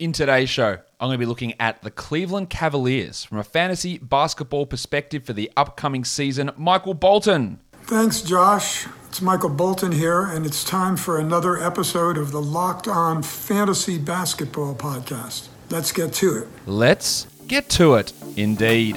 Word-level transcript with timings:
In 0.00 0.12
today's 0.12 0.48
show, 0.48 0.78
I'm 0.98 1.08
going 1.08 1.16
to 1.16 1.18
be 1.18 1.26
looking 1.26 1.52
at 1.60 1.82
the 1.82 1.90
Cleveland 1.90 2.48
Cavaliers 2.48 3.22
from 3.22 3.36
a 3.36 3.44
fantasy 3.44 3.98
basketball 3.98 4.64
perspective 4.64 5.24
for 5.24 5.34
the 5.34 5.52
upcoming 5.58 6.06
season. 6.06 6.52
Michael 6.56 6.94
Bolton. 6.94 7.60
Thanks, 7.82 8.22
Josh. 8.22 8.86
It's 9.08 9.20
Michael 9.20 9.50
Bolton 9.50 9.92
here, 9.92 10.22
and 10.22 10.46
it's 10.46 10.64
time 10.64 10.96
for 10.96 11.18
another 11.18 11.62
episode 11.62 12.16
of 12.16 12.32
the 12.32 12.40
Locked 12.40 12.88
On 12.88 13.22
Fantasy 13.22 13.98
Basketball 13.98 14.74
Podcast. 14.74 15.48
Let's 15.68 15.92
get 15.92 16.14
to 16.14 16.44
it. 16.44 16.48
Let's 16.64 17.26
get 17.46 17.68
to 17.68 17.96
it, 17.96 18.14
indeed. 18.38 18.96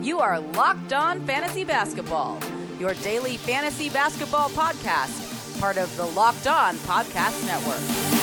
You 0.00 0.20
are 0.20 0.40
Locked 0.40 0.94
On 0.94 1.20
Fantasy 1.26 1.64
Basketball, 1.64 2.40
your 2.80 2.94
daily 2.94 3.36
fantasy 3.36 3.90
basketball 3.90 4.48
podcast, 4.48 5.60
part 5.60 5.76
of 5.76 5.94
the 5.98 6.06
Locked 6.06 6.46
On 6.46 6.74
Podcast 6.76 7.46
Network. 7.46 8.13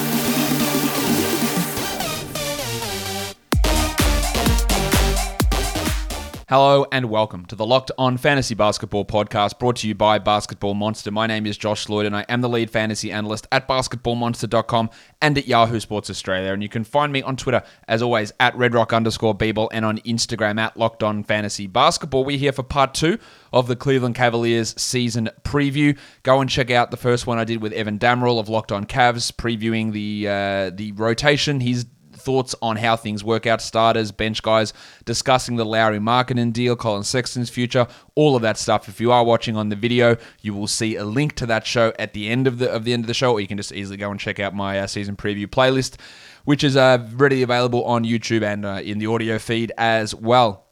Hello 6.51 6.85
and 6.91 7.09
welcome 7.09 7.45
to 7.45 7.55
the 7.55 7.65
Locked 7.65 7.91
On 7.97 8.17
Fantasy 8.17 8.55
Basketball 8.55 9.05
podcast 9.05 9.57
brought 9.57 9.77
to 9.77 9.87
you 9.87 9.95
by 9.95 10.19
Basketball 10.19 10.73
Monster. 10.73 11.09
My 11.09 11.25
name 11.25 11.45
is 11.45 11.57
Josh 11.57 11.87
Lloyd 11.87 12.05
and 12.05 12.13
I 12.13 12.25
am 12.27 12.41
the 12.41 12.49
lead 12.49 12.69
fantasy 12.69 13.09
analyst 13.09 13.47
at 13.53 13.69
basketballmonster.com 13.69 14.89
and 15.21 15.37
at 15.37 15.47
Yahoo 15.47 15.79
Sports 15.79 16.09
Australia. 16.09 16.51
And 16.51 16.61
you 16.61 16.67
can 16.67 16.83
find 16.83 17.13
me 17.13 17.21
on 17.21 17.37
Twitter, 17.37 17.63
as 17.87 18.01
always, 18.01 18.33
at 18.37 18.53
redrock 18.55 18.93
underscore 18.93 19.33
Beeble 19.33 19.69
and 19.71 19.85
on 19.85 19.99
Instagram 19.99 20.59
at 20.59 20.75
Locked 20.75 21.03
On 21.03 21.23
Fantasy 21.23 21.67
Basketball. 21.67 22.25
We're 22.25 22.37
here 22.37 22.51
for 22.51 22.63
part 22.63 22.93
two 22.93 23.17
of 23.53 23.67
the 23.67 23.77
Cleveland 23.77 24.15
Cavaliers 24.15 24.75
season 24.77 25.29
preview. 25.43 25.97
Go 26.23 26.41
and 26.41 26.49
check 26.49 26.69
out 26.69 26.91
the 26.91 26.97
first 26.97 27.25
one 27.25 27.37
I 27.37 27.45
did 27.45 27.61
with 27.61 27.71
Evan 27.71 27.97
Dammarell 27.97 28.41
of 28.41 28.49
Locked 28.49 28.73
On 28.73 28.85
Cavs, 28.85 29.31
previewing 29.31 29.93
the 29.93 30.27
uh, 30.27 30.69
the 30.75 30.91
rotation. 30.97 31.61
He's 31.61 31.85
thoughts 32.21 32.55
on 32.61 32.77
how 32.77 32.95
things 32.95 33.23
work 33.23 33.45
out, 33.45 33.61
starters, 33.61 34.11
bench 34.11 34.41
guys, 34.41 34.73
discussing 35.05 35.55
the 35.55 35.65
Lauri 35.65 35.99
Markkanen 35.99 36.53
deal, 36.53 36.75
Collin 36.75 37.03
Sexton's 37.03 37.49
future, 37.49 37.87
all 38.15 38.35
of 38.35 38.41
that 38.41 38.57
stuff. 38.57 38.87
If 38.87 39.01
you 39.01 39.11
are 39.11 39.23
watching 39.23 39.55
on 39.55 39.69
the 39.69 39.75
video, 39.75 40.17
you 40.41 40.53
will 40.53 40.67
see 40.67 40.95
a 40.95 41.05
link 41.05 41.35
to 41.35 41.45
that 41.47 41.65
show 41.65 41.93
at 41.99 42.13
the 42.13 42.29
end 42.29 42.47
of 42.47 42.57
the 42.59 42.71
of 42.71 42.83
the 42.83 42.93
end 42.93 43.03
of 43.03 43.07
the 43.07 43.13
show, 43.13 43.33
or 43.33 43.39
you 43.39 43.47
can 43.47 43.57
just 43.57 43.73
easily 43.73 43.97
go 43.97 44.11
and 44.11 44.19
check 44.19 44.39
out 44.39 44.55
my 44.55 44.79
uh, 44.79 44.87
season 44.87 45.15
preview 45.15 45.47
playlist, 45.47 45.99
which 46.45 46.63
is 46.63 46.75
uh, 46.75 47.05
readily 47.13 47.43
available 47.43 47.83
on 47.85 48.03
YouTube 48.03 48.43
and 48.43 48.65
uh, 48.65 48.79
in 48.83 48.99
the 48.99 49.07
audio 49.07 49.37
feed 49.37 49.71
as 49.77 50.15
well. 50.15 50.67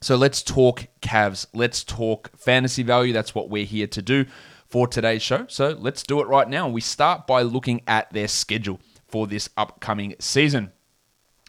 So 0.00 0.16
let's 0.16 0.42
talk 0.42 0.86
Cavs. 1.00 1.46
Let's 1.52 1.82
talk 1.82 2.30
fantasy 2.36 2.82
value. 2.82 3.12
That's 3.12 3.34
what 3.34 3.50
we're 3.50 3.64
here 3.64 3.88
to 3.88 4.02
do 4.02 4.26
for 4.68 4.86
today's 4.86 5.22
show. 5.22 5.46
So 5.48 5.70
let's 5.70 6.02
do 6.02 6.20
it 6.20 6.28
right 6.28 6.48
now. 6.48 6.68
We 6.68 6.80
start 6.80 7.26
by 7.26 7.42
looking 7.42 7.82
at 7.86 8.12
their 8.12 8.28
schedule 8.28 8.80
for 9.08 9.26
this 9.26 9.48
upcoming 9.56 10.14
season. 10.18 10.72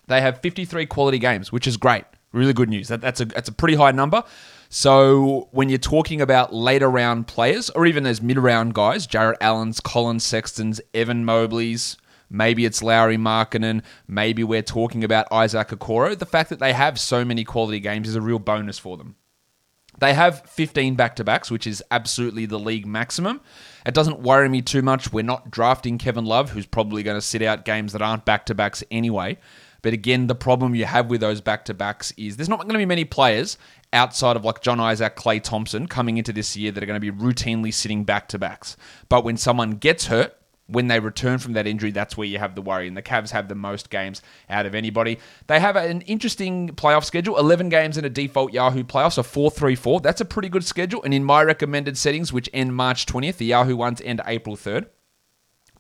They 0.07 0.21
have 0.21 0.41
53 0.41 0.85
quality 0.87 1.19
games, 1.19 1.51
which 1.51 1.67
is 1.67 1.77
great. 1.77 2.05
Really 2.31 2.53
good 2.53 2.69
news. 2.69 2.87
That, 2.87 3.01
that's 3.01 3.21
a 3.21 3.25
that's 3.25 3.49
a 3.49 3.51
pretty 3.51 3.75
high 3.75 3.91
number. 3.91 4.23
So 4.69 5.49
when 5.51 5.69
you're 5.69 5.79
talking 5.79 6.21
about 6.21 6.53
later 6.53 6.89
round 6.89 7.27
players, 7.27 7.71
or 7.71 7.85
even 7.87 8.03
those 8.03 8.21
mid 8.21 8.37
round 8.37 8.75
guys, 8.75 9.07
Jarrett 9.07 9.39
Allen's, 9.41 9.79
Collin 9.79 10.19
Sexton's, 10.19 10.79
Evan 10.93 11.25
Mobley's, 11.25 11.97
maybe 12.29 12.65
it's 12.65 12.83
Lauri 12.83 13.17
Markkanen, 13.17 13.81
maybe 14.07 14.43
we're 14.43 14.61
talking 14.61 15.03
about 15.03 15.31
Isaac 15.31 15.69
Okoro. 15.69 16.17
The 16.17 16.27
fact 16.27 16.49
that 16.51 16.59
they 16.59 16.73
have 16.73 16.99
so 16.99 17.25
many 17.25 17.43
quality 17.43 17.79
games 17.79 18.07
is 18.07 18.15
a 18.15 18.21
real 18.21 18.37
bonus 18.37 18.77
for 18.77 18.95
them. 18.95 19.15
They 19.99 20.13
have 20.13 20.41
15 20.49 20.95
back 20.95 21.15
to 21.17 21.23
backs, 21.23 21.51
which 21.51 21.67
is 21.67 21.83
absolutely 21.91 22.45
the 22.45 22.59
league 22.59 22.85
maximum. 22.85 23.41
It 23.85 23.93
doesn't 23.93 24.21
worry 24.21 24.47
me 24.47 24.61
too 24.61 24.81
much. 24.81 25.11
We're 25.11 25.23
not 25.23 25.51
drafting 25.51 25.97
Kevin 25.97 26.25
Love, 26.25 26.51
who's 26.51 26.65
probably 26.65 27.03
going 27.03 27.17
to 27.17 27.21
sit 27.21 27.41
out 27.41 27.65
games 27.65 27.93
that 27.93 28.01
aren't 28.01 28.25
back 28.25 28.45
to 28.47 28.55
backs 28.55 28.83
anyway. 28.89 29.37
But 29.81 29.93
again, 29.93 30.27
the 30.27 30.35
problem 30.35 30.75
you 30.75 30.85
have 30.85 31.09
with 31.09 31.21
those 31.21 31.41
back 31.41 31.65
to 31.65 31.73
backs 31.73 32.13
is 32.17 32.37
there's 32.37 32.49
not 32.49 32.59
going 32.59 32.73
to 32.73 32.79
be 32.79 32.85
many 32.85 33.05
players 33.05 33.57
outside 33.93 34.35
of 34.35 34.43
like 34.45 34.61
John 34.61 34.79
Isaac, 34.79 35.15
Klay 35.15 35.41
Thompson 35.41 35.87
coming 35.87 36.17
into 36.17 36.33
this 36.33 36.55
year 36.55 36.71
that 36.71 36.83
are 36.83 36.85
going 36.85 36.99
to 36.99 37.11
be 37.11 37.17
routinely 37.17 37.73
sitting 37.73 38.03
back 38.03 38.27
to 38.29 38.39
backs. 38.39 38.77
But 39.07 39.23
when 39.23 39.37
someone 39.37 39.71
gets 39.71 40.07
hurt, 40.07 40.38
when 40.69 40.87
they 40.87 40.99
return 40.99 41.39
from 41.39 41.53
that 41.53 41.65
injury, 41.65 41.91
that's 41.91 42.15
where 42.15 42.27
you 42.27 42.37
have 42.37 42.55
the 42.55 42.61
worry. 42.61 42.87
And 42.87 42.95
the 42.95 43.01
Cavs 43.01 43.31
have 43.31 43.47
the 43.47 43.55
most 43.55 43.89
games 43.89 44.21
out 44.49 44.65
of 44.65 44.75
anybody. 44.75 45.19
They 45.47 45.59
have 45.59 45.75
an 45.75 46.01
interesting 46.01 46.69
playoff 46.69 47.03
schedule 47.03 47.37
11 47.37 47.69
games 47.69 47.97
in 47.97 48.05
a 48.05 48.09
default 48.09 48.53
Yahoo 48.53 48.83
playoffs, 48.83 49.17
a 49.17 49.23
4 49.23 49.51
3 49.51 49.75
4. 49.75 49.99
That's 50.01 50.21
a 50.21 50.25
pretty 50.25 50.49
good 50.49 50.63
schedule. 50.63 51.03
And 51.03 51.13
in 51.13 51.23
my 51.23 51.43
recommended 51.43 51.97
settings, 51.97 52.31
which 52.31 52.49
end 52.53 52.75
March 52.75 53.05
20th, 53.05 53.37
the 53.37 53.45
Yahoo 53.47 53.75
ones 53.75 54.01
end 54.01 54.21
April 54.25 54.55
3rd. 54.55 54.87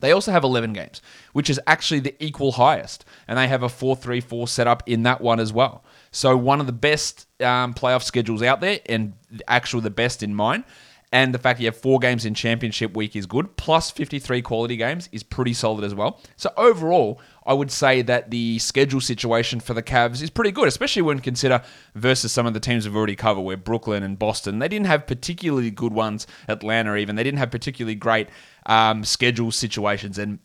They 0.01 0.11
also 0.11 0.31
have 0.31 0.43
11 0.43 0.73
games, 0.73 1.01
which 1.33 1.49
is 1.49 1.59
actually 1.67 1.99
the 1.99 2.15
equal 2.23 2.53
highest. 2.53 3.03
And 3.27 3.37
they 3.37 3.47
have 3.47 3.63
a 3.63 3.69
4 3.69 3.95
3 3.95 4.21
4 4.21 4.47
setup 4.47 4.83
in 4.85 5.03
that 5.03 5.21
one 5.21 5.39
as 5.39 5.53
well. 5.53 5.83
So, 6.11 6.35
one 6.35 6.59
of 6.59 6.65
the 6.65 6.73
best 6.73 7.27
um, 7.41 7.73
playoff 7.73 8.03
schedules 8.03 8.41
out 8.41 8.61
there, 8.61 8.79
and 8.87 9.13
actually 9.47 9.83
the 9.83 9.89
best 9.89 10.23
in 10.23 10.33
mine. 10.33 10.63
And 11.11 11.33
the 11.33 11.39
fact 11.39 11.57
that 11.57 11.63
you 11.63 11.67
have 11.67 11.77
four 11.77 11.97
games 11.97 12.23
in 12.23 12.35
championship 12.35 12.95
week 12.95 13.15
is 13.15 13.25
good, 13.25 13.57
plus 13.57 13.89
53 13.89 14.43
quality 14.43 14.77
games 14.77 15.09
is 15.11 15.23
pretty 15.23 15.53
solid 15.53 15.83
as 15.83 15.95
well. 15.95 16.21
So, 16.35 16.51
overall, 16.55 17.19
I 17.47 17.53
would 17.53 17.71
say 17.71 18.03
that 18.03 18.29
the 18.29 18.59
schedule 18.59 19.01
situation 19.01 19.59
for 19.59 19.73
the 19.73 19.81
Cavs 19.81 20.21
is 20.21 20.29
pretty 20.29 20.51
good, 20.51 20.67
especially 20.67 21.01
when 21.01 21.19
consider 21.19 21.63
versus 21.95 22.31
some 22.31 22.45
of 22.45 22.53
the 22.53 22.59
teams 22.59 22.87
we've 22.87 22.95
already 22.95 23.15
covered, 23.15 23.41
where 23.41 23.57
Brooklyn 23.57 24.03
and 24.03 24.19
Boston, 24.19 24.59
they 24.59 24.67
didn't 24.67 24.85
have 24.85 25.07
particularly 25.07 25.71
good 25.71 25.93
ones, 25.93 26.27
Atlanta 26.47 26.95
even, 26.95 27.15
they 27.15 27.23
didn't 27.23 27.39
have 27.39 27.49
particularly 27.49 27.95
great 27.95 28.29
um, 28.67 29.03
schedule 29.03 29.51
situations. 29.51 30.19
And 30.19 30.37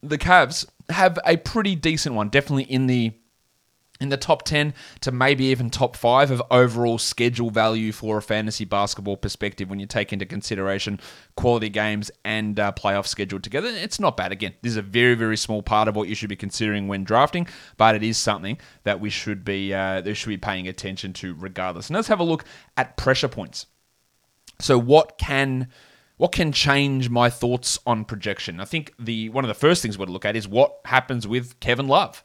the 0.00 0.18
Cavs 0.18 0.64
have 0.90 1.18
a 1.26 1.36
pretty 1.38 1.74
decent 1.74 2.14
one, 2.14 2.28
definitely 2.28 2.64
in 2.64 2.86
the 2.86 3.14
in 4.00 4.08
the 4.08 4.16
top 4.16 4.42
10 4.42 4.74
to 5.00 5.12
maybe 5.12 5.44
even 5.46 5.70
top 5.70 5.96
5 5.96 6.32
of 6.32 6.42
overall 6.50 6.98
schedule 6.98 7.50
value 7.50 7.92
for 7.92 8.18
a 8.18 8.22
fantasy 8.22 8.64
basketball 8.64 9.16
perspective 9.16 9.70
when 9.70 9.78
you 9.78 9.86
take 9.86 10.12
into 10.12 10.26
consideration 10.26 10.98
quality 11.36 11.68
games 11.68 12.10
and 12.24 12.58
uh, 12.58 12.72
playoff 12.72 13.06
schedule 13.06 13.38
together. 13.38 13.68
It's 13.68 14.00
not 14.00 14.16
bad. 14.16 14.32
Again, 14.32 14.54
this 14.62 14.72
is 14.72 14.76
a 14.76 14.82
very, 14.82 15.14
very 15.14 15.36
small 15.36 15.62
part 15.62 15.86
of 15.86 15.94
what 15.94 16.08
you 16.08 16.14
should 16.16 16.28
be 16.28 16.36
considering 16.36 16.88
when 16.88 17.04
drafting, 17.04 17.46
but 17.76 17.94
it 17.94 18.02
is 18.02 18.18
something 18.18 18.58
that 18.82 19.00
we 19.00 19.10
should 19.10 19.44
be, 19.44 19.72
uh, 19.72 20.00
they 20.00 20.14
should 20.14 20.28
be 20.28 20.38
paying 20.38 20.66
attention 20.66 21.12
to 21.14 21.34
regardless. 21.34 21.88
And 21.88 21.94
let's 21.94 22.08
have 22.08 22.20
a 22.20 22.24
look 22.24 22.44
at 22.76 22.96
pressure 22.96 23.28
points. 23.28 23.66
So, 24.60 24.78
what 24.78 25.18
can 25.18 25.68
what 26.16 26.30
can 26.30 26.52
change 26.52 27.10
my 27.10 27.28
thoughts 27.28 27.78
on 27.86 28.04
projection? 28.04 28.60
I 28.60 28.64
think 28.64 28.92
the 28.98 29.28
one 29.30 29.44
of 29.44 29.48
the 29.48 29.54
first 29.54 29.82
things 29.82 29.98
we're 29.98 30.06
to 30.06 30.12
look 30.12 30.24
at 30.24 30.36
is 30.36 30.46
what 30.46 30.78
happens 30.84 31.26
with 31.26 31.58
Kevin 31.60 31.88
Love. 31.88 32.24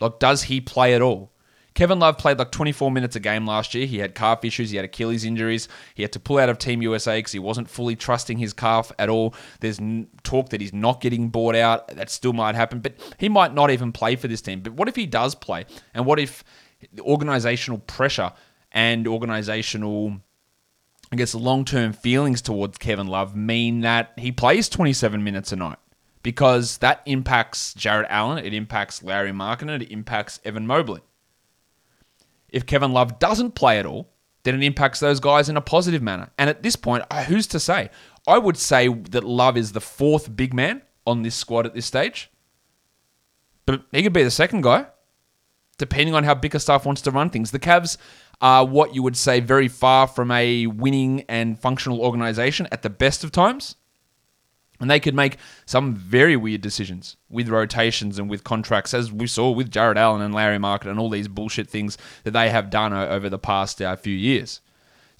Like, 0.00 0.18
does 0.18 0.44
he 0.44 0.60
play 0.60 0.94
at 0.94 1.02
all? 1.02 1.32
Kevin 1.74 2.00
Love 2.00 2.18
played 2.18 2.40
like 2.40 2.50
24 2.50 2.90
minutes 2.90 3.14
a 3.14 3.20
game 3.20 3.46
last 3.46 3.72
year. 3.72 3.86
He 3.86 3.98
had 3.98 4.16
calf 4.16 4.44
issues, 4.44 4.70
he 4.70 4.76
had 4.76 4.84
Achilles 4.84 5.24
injuries. 5.24 5.68
He 5.94 6.02
had 6.02 6.10
to 6.12 6.18
pull 6.18 6.38
out 6.38 6.48
of 6.48 6.58
Team 6.58 6.82
USA 6.82 7.18
because 7.18 7.30
he 7.30 7.38
wasn't 7.38 7.70
fully 7.70 7.94
trusting 7.94 8.38
his 8.38 8.52
calf 8.52 8.90
at 8.98 9.08
all. 9.08 9.32
There's 9.60 9.80
talk 10.24 10.48
that 10.48 10.60
he's 10.60 10.72
not 10.72 11.00
getting 11.00 11.28
bought 11.28 11.54
out. 11.54 11.86
That 11.88 12.10
still 12.10 12.32
might 12.32 12.56
happen, 12.56 12.80
but 12.80 12.94
he 13.18 13.28
might 13.28 13.54
not 13.54 13.70
even 13.70 13.92
play 13.92 14.16
for 14.16 14.26
this 14.26 14.42
team. 14.42 14.60
But 14.60 14.72
what 14.72 14.88
if 14.88 14.96
he 14.96 15.06
does 15.06 15.36
play? 15.36 15.66
And 15.94 16.04
what 16.04 16.18
if 16.18 16.42
the 16.92 17.02
organizational 17.02 17.78
pressure 17.78 18.32
and 18.72 19.06
organizational 19.06 20.20
I 21.12 21.16
guess 21.16 21.34
long 21.34 21.64
term 21.64 21.92
feelings 21.92 22.42
towards 22.42 22.76
Kevin 22.78 23.06
Love 23.06 23.34
mean 23.34 23.80
that 23.80 24.12
he 24.18 24.32
plays 24.32 24.68
27 24.68 25.22
minutes 25.22 25.52
a 25.52 25.56
night? 25.56 25.78
Because 26.22 26.78
that 26.78 27.02
impacts 27.06 27.74
Jarrett 27.74 28.08
Allen, 28.10 28.44
it 28.44 28.54
impacts 28.54 29.02
Lauri 29.02 29.32
Markkanen, 29.32 29.82
it 29.82 29.90
impacts 29.90 30.40
Evan 30.44 30.66
Mobley. 30.66 31.00
If 32.48 32.66
Kevin 32.66 32.92
Love 32.92 33.18
doesn't 33.18 33.54
play 33.54 33.78
at 33.78 33.86
all, 33.86 34.08
then 34.42 34.54
it 34.54 34.64
impacts 34.64 35.00
those 35.00 35.20
guys 35.20 35.48
in 35.48 35.56
a 35.56 35.60
positive 35.60 36.02
manner. 36.02 36.30
And 36.38 36.48
at 36.48 36.62
this 36.62 36.76
point, 36.76 37.04
who's 37.26 37.46
to 37.48 37.60
say? 37.60 37.90
I 38.26 38.38
would 38.38 38.56
say 38.56 38.88
that 38.88 39.24
Love 39.24 39.56
is 39.56 39.72
the 39.72 39.80
fourth 39.80 40.34
big 40.34 40.54
man 40.54 40.82
on 41.06 41.22
this 41.22 41.34
squad 41.34 41.66
at 41.66 41.74
this 41.74 41.86
stage. 41.86 42.30
But 43.66 43.82
he 43.92 44.02
could 44.02 44.12
be 44.14 44.22
the 44.22 44.30
second 44.30 44.62
guy, 44.62 44.86
depending 45.76 46.14
on 46.14 46.24
how 46.24 46.34
Bickerstaff 46.34 46.86
wants 46.86 47.02
to 47.02 47.10
run 47.10 47.28
things. 47.28 47.50
The 47.50 47.58
Cavs 47.58 47.98
are 48.40 48.64
what 48.64 48.94
you 48.94 49.02
would 49.02 49.16
say 49.16 49.40
very 49.40 49.68
far 49.68 50.06
from 50.06 50.30
a 50.30 50.66
winning 50.66 51.24
and 51.28 51.58
functional 51.60 52.00
organization 52.00 52.66
at 52.72 52.82
the 52.82 52.90
best 52.90 53.24
of 53.24 53.32
times. 53.32 53.76
And 54.80 54.90
they 54.90 55.00
could 55.00 55.14
make 55.14 55.38
some 55.66 55.96
very 55.96 56.36
weird 56.36 56.60
decisions 56.60 57.16
with 57.28 57.48
rotations 57.48 58.18
and 58.18 58.30
with 58.30 58.44
contracts, 58.44 58.94
as 58.94 59.12
we 59.12 59.26
saw 59.26 59.50
with 59.50 59.72
Jarrett 59.72 59.98
Allen 59.98 60.22
and 60.22 60.34
Larry 60.34 60.58
Market 60.58 60.90
and 60.90 61.00
all 61.00 61.10
these 61.10 61.26
bullshit 61.26 61.68
things 61.68 61.98
that 62.22 62.30
they 62.30 62.50
have 62.50 62.70
done 62.70 62.92
over 62.92 63.28
the 63.28 63.38
past 63.40 63.82
uh, 63.82 63.96
few 63.96 64.14
years. 64.14 64.60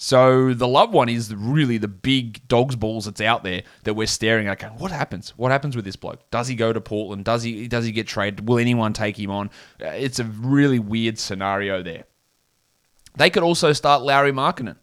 So 0.00 0.55
the 0.55 0.69
love 0.69 0.93
one 0.94 1.08
is 1.08 1.34
really 1.34 1.76
the 1.76 1.88
big 1.88 2.46
dog's 2.46 2.76
balls 2.76 3.06
that's 3.06 3.20
out 3.20 3.43
there 3.43 3.64
that 3.82 3.94
we're 3.94 4.06
staring 4.06 4.46
at. 4.46 4.60
Going, 4.60 4.75
what 4.75 4.93
happens? 4.93 5.31
What 5.37 5.50
happens 5.50 5.75
with 5.75 5.84
this 5.84 5.96
bloke? 5.96 6.31
Does 6.31 6.46
he 6.46 6.55
go 6.55 6.72
to 6.72 6.81
Portland? 6.81 7.25
Does 7.25 7.43
he 7.43 7.66
does 7.66 7.84
he 7.84 7.90
get 7.90 8.06
traded? 8.06 8.49
Will 8.49 8.60
anyone 8.60 8.93
take 8.93 9.19
him 9.19 9.32
on? 9.32 9.50
Uh, 9.82 9.88
it's 9.88 10.20
a 10.20 10.25
really 10.25 10.78
weird 10.78 11.19
scenario 11.19 11.82
there. 11.82 12.05
They 13.16 13.28
could 13.28 13.43
also 13.43 13.72
start 13.72 14.02
Lauri 14.02 14.31
Markkanen, 14.31 14.76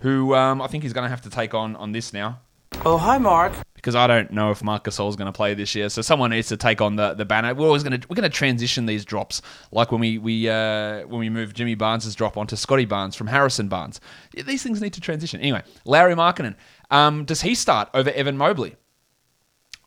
who 0.00 0.34
um, 0.34 0.60
I 0.60 0.66
think 0.66 0.82
he's 0.82 0.92
going 0.92 1.06
to 1.06 1.08
have 1.08 1.22
to 1.22 1.30
take 1.30 1.54
on 1.54 1.74
on 1.76 1.92
this 1.92 2.12
now. 2.12 2.40
Oh, 2.84 2.96
hi, 2.96 3.18
Mark. 3.18 3.52
because 3.74 3.94
I 3.94 4.06
don't 4.06 4.30
know 4.30 4.50
if 4.50 4.62
Marc 4.62 4.84
Gasol 4.84 5.08
is 5.08 5.16
going 5.16 5.26
to 5.26 5.32
play 5.32 5.52
this 5.54 5.74
year. 5.74 5.88
So 5.88 6.00
someone 6.00 6.30
needs 6.30 6.48
to 6.48 6.56
take 6.56 6.80
on 6.80 6.96
the, 6.96 7.14
the 7.14 7.24
banner. 7.24 7.54
We're 7.54 7.66
always 7.66 7.82
going 7.82 8.00
to 8.00 8.08
we're 8.08 8.14
going 8.16 8.30
to 8.30 8.36
transition 8.36 8.86
these 8.86 9.04
drops, 9.04 9.42
like 9.72 9.92
when 9.92 10.00
we 10.00 10.18
we 10.18 10.48
uh, 10.48 11.06
when 11.06 11.20
we 11.20 11.28
move 11.28 11.54
Jimmy 11.54 11.74
Barnes' 11.74 12.14
drop 12.14 12.36
onto 12.36 12.56
Scottie 12.56 12.86
Barnes 12.86 13.14
from 13.14 13.26
Harrison 13.26 13.68
Barnes. 13.68 14.00
These 14.32 14.62
things 14.62 14.80
need 14.80 14.92
to 14.94 15.00
transition. 15.00 15.40
Anyway, 15.40 15.62
Larry 15.84 16.14
Markkanen, 16.14 16.54
um, 16.90 17.24
does 17.24 17.42
he 17.42 17.54
start 17.54 17.88
over 17.94 18.10
Evan 18.10 18.36
Mobley? 18.36 18.76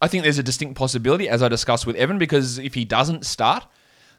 I 0.01 0.07
think 0.07 0.23
there's 0.23 0.39
a 0.39 0.43
distinct 0.43 0.75
possibility, 0.75 1.29
as 1.29 1.41
I 1.41 1.47
discussed 1.47 1.85
with 1.85 1.95
Evan, 1.95 2.17
because 2.17 2.57
if 2.57 2.73
he 2.73 2.85
doesn't 2.85 3.25
start, 3.25 3.67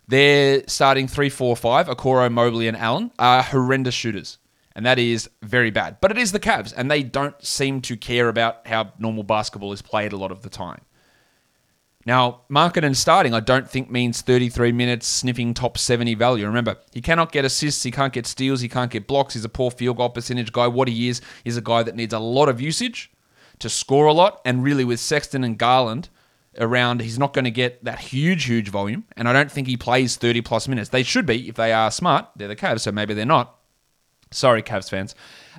they're 0.06 0.62
starting 0.66 1.08
three, 1.08 1.28
four, 1.28 1.56
five. 1.56 1.88
Okoro, 1.88 2.30
Mobley, 2.32 2.69
and 2.69 2.76
Allen 2.76 3.10
are 3.19 3.42
horrendous 3.42 3.94
shooters 3.94 4.38
and 4.74 4.86
that 4.86 4.98
is 4.98 5.28
very 5.42 5.70
bad. 5.70 5.98
But 6.00 6.10
it 6.10 6.19
is 6.19 6.32
the 6.32 6.40
Cavs, 6.40 6.72
and 6.76 6.90
they 6.90 7.02
don't 7.02 7.42
seem 7.44 7.80
to 7.82 7.96
care 7.96 8.28
about 8.28 8.66
how 8.66 8.92
normal 8.98 9.22
basketball 9.22 9.72
is 9.72 9.82
played 9.82 10.12
a 10.12 10.16
lot 10.16 10.32
of 10.32 10.42
the 10.42 10.50
time. 10.50 10.82
Now, 12.04 12.40
Markkanen 12.50 12.96
starting, 12.96 13.32
I 13.32 13.40
don't 13.40 13.70
think 13.70 13.90
means 13.90 14.22
33 14.22 14.72
minutes 14.72 15.06
sniffing 15.06 15.54
top 15.54 15.78
70 15.78 16.14
value. 16.14 16.46
Remember, 16.46 16.76
he 16.92 17.00
cannot 17.00 17.30
get 17.30 17.44
assists, 17.44 17.84
he 17.84 17.92
can't 17.92 18.12
get 18.12 18.26
steals, 18.26 18.60
he 18.60 18.69
can't 18.69 18.90
get 18.90 19.06
blocks. 19.06 19.34
He's 19.34 19.44
a 19.44 19.48
poor 19.48 19.70
field 19.70 19.98
goal 19.98 20.10
percentage 20.10 20.52
guy. 20.52 20.66
What 20.66 20.88
he 20.88 21.08
is, 21.08 21.20
is 21.44 21.56
a 21.56 21.60
guy 21.60 21.84
that 21.84 21.94
needs 21.94 22.12
a 22.12 22.19
lot 22.19 22.48
of 22.48 22.60
usage 22.60 23.12
to 23.60 23.69
score 23.69 24.06
a 24.06 24.12
lot. 24.12 24.40
And 24.44 24.64
really, 24.64 24.84
with 24.84 24.98
Sexton 24.98 25.44
and 25.44 25.56
Garland 25.56 26.08
around, 26.58 27.02
he's 27.02 27.20
not 27.20 27.32
going 27.32 27.44
to 27.44 27.52
get 27.52 27.84
that 27.84 28.00
huge, 28.00 28.44
huge 28.44 28.69
volume. 28.69 29.04
And 29.16 29.28
I 29.28 29.32
don't 29.32 29.50
think 29.50 29.69
he 29.69 29.76
plays 29.76 30.16
30 30.16 30.40
plus 30.40 30.66
minutes. 30.66 30.88
They 30.88 31.04
should 31.04 31.24
be 31.24 31.48
if 31.48 31.54
they 31.54 31.72
are 31.72 31.90
smart. 31.92 32.30
They're 32.34 32.48
the 32.48 32.56
Cavs, 32.56 32.80
so 32.80 32.90
maybe 32.90 33.14
they're 33.14 33.24
not. 33.24 33.58
Sorry, 34.34 34.62
Cavs 34.62 34.90
fans. 34.90 35.14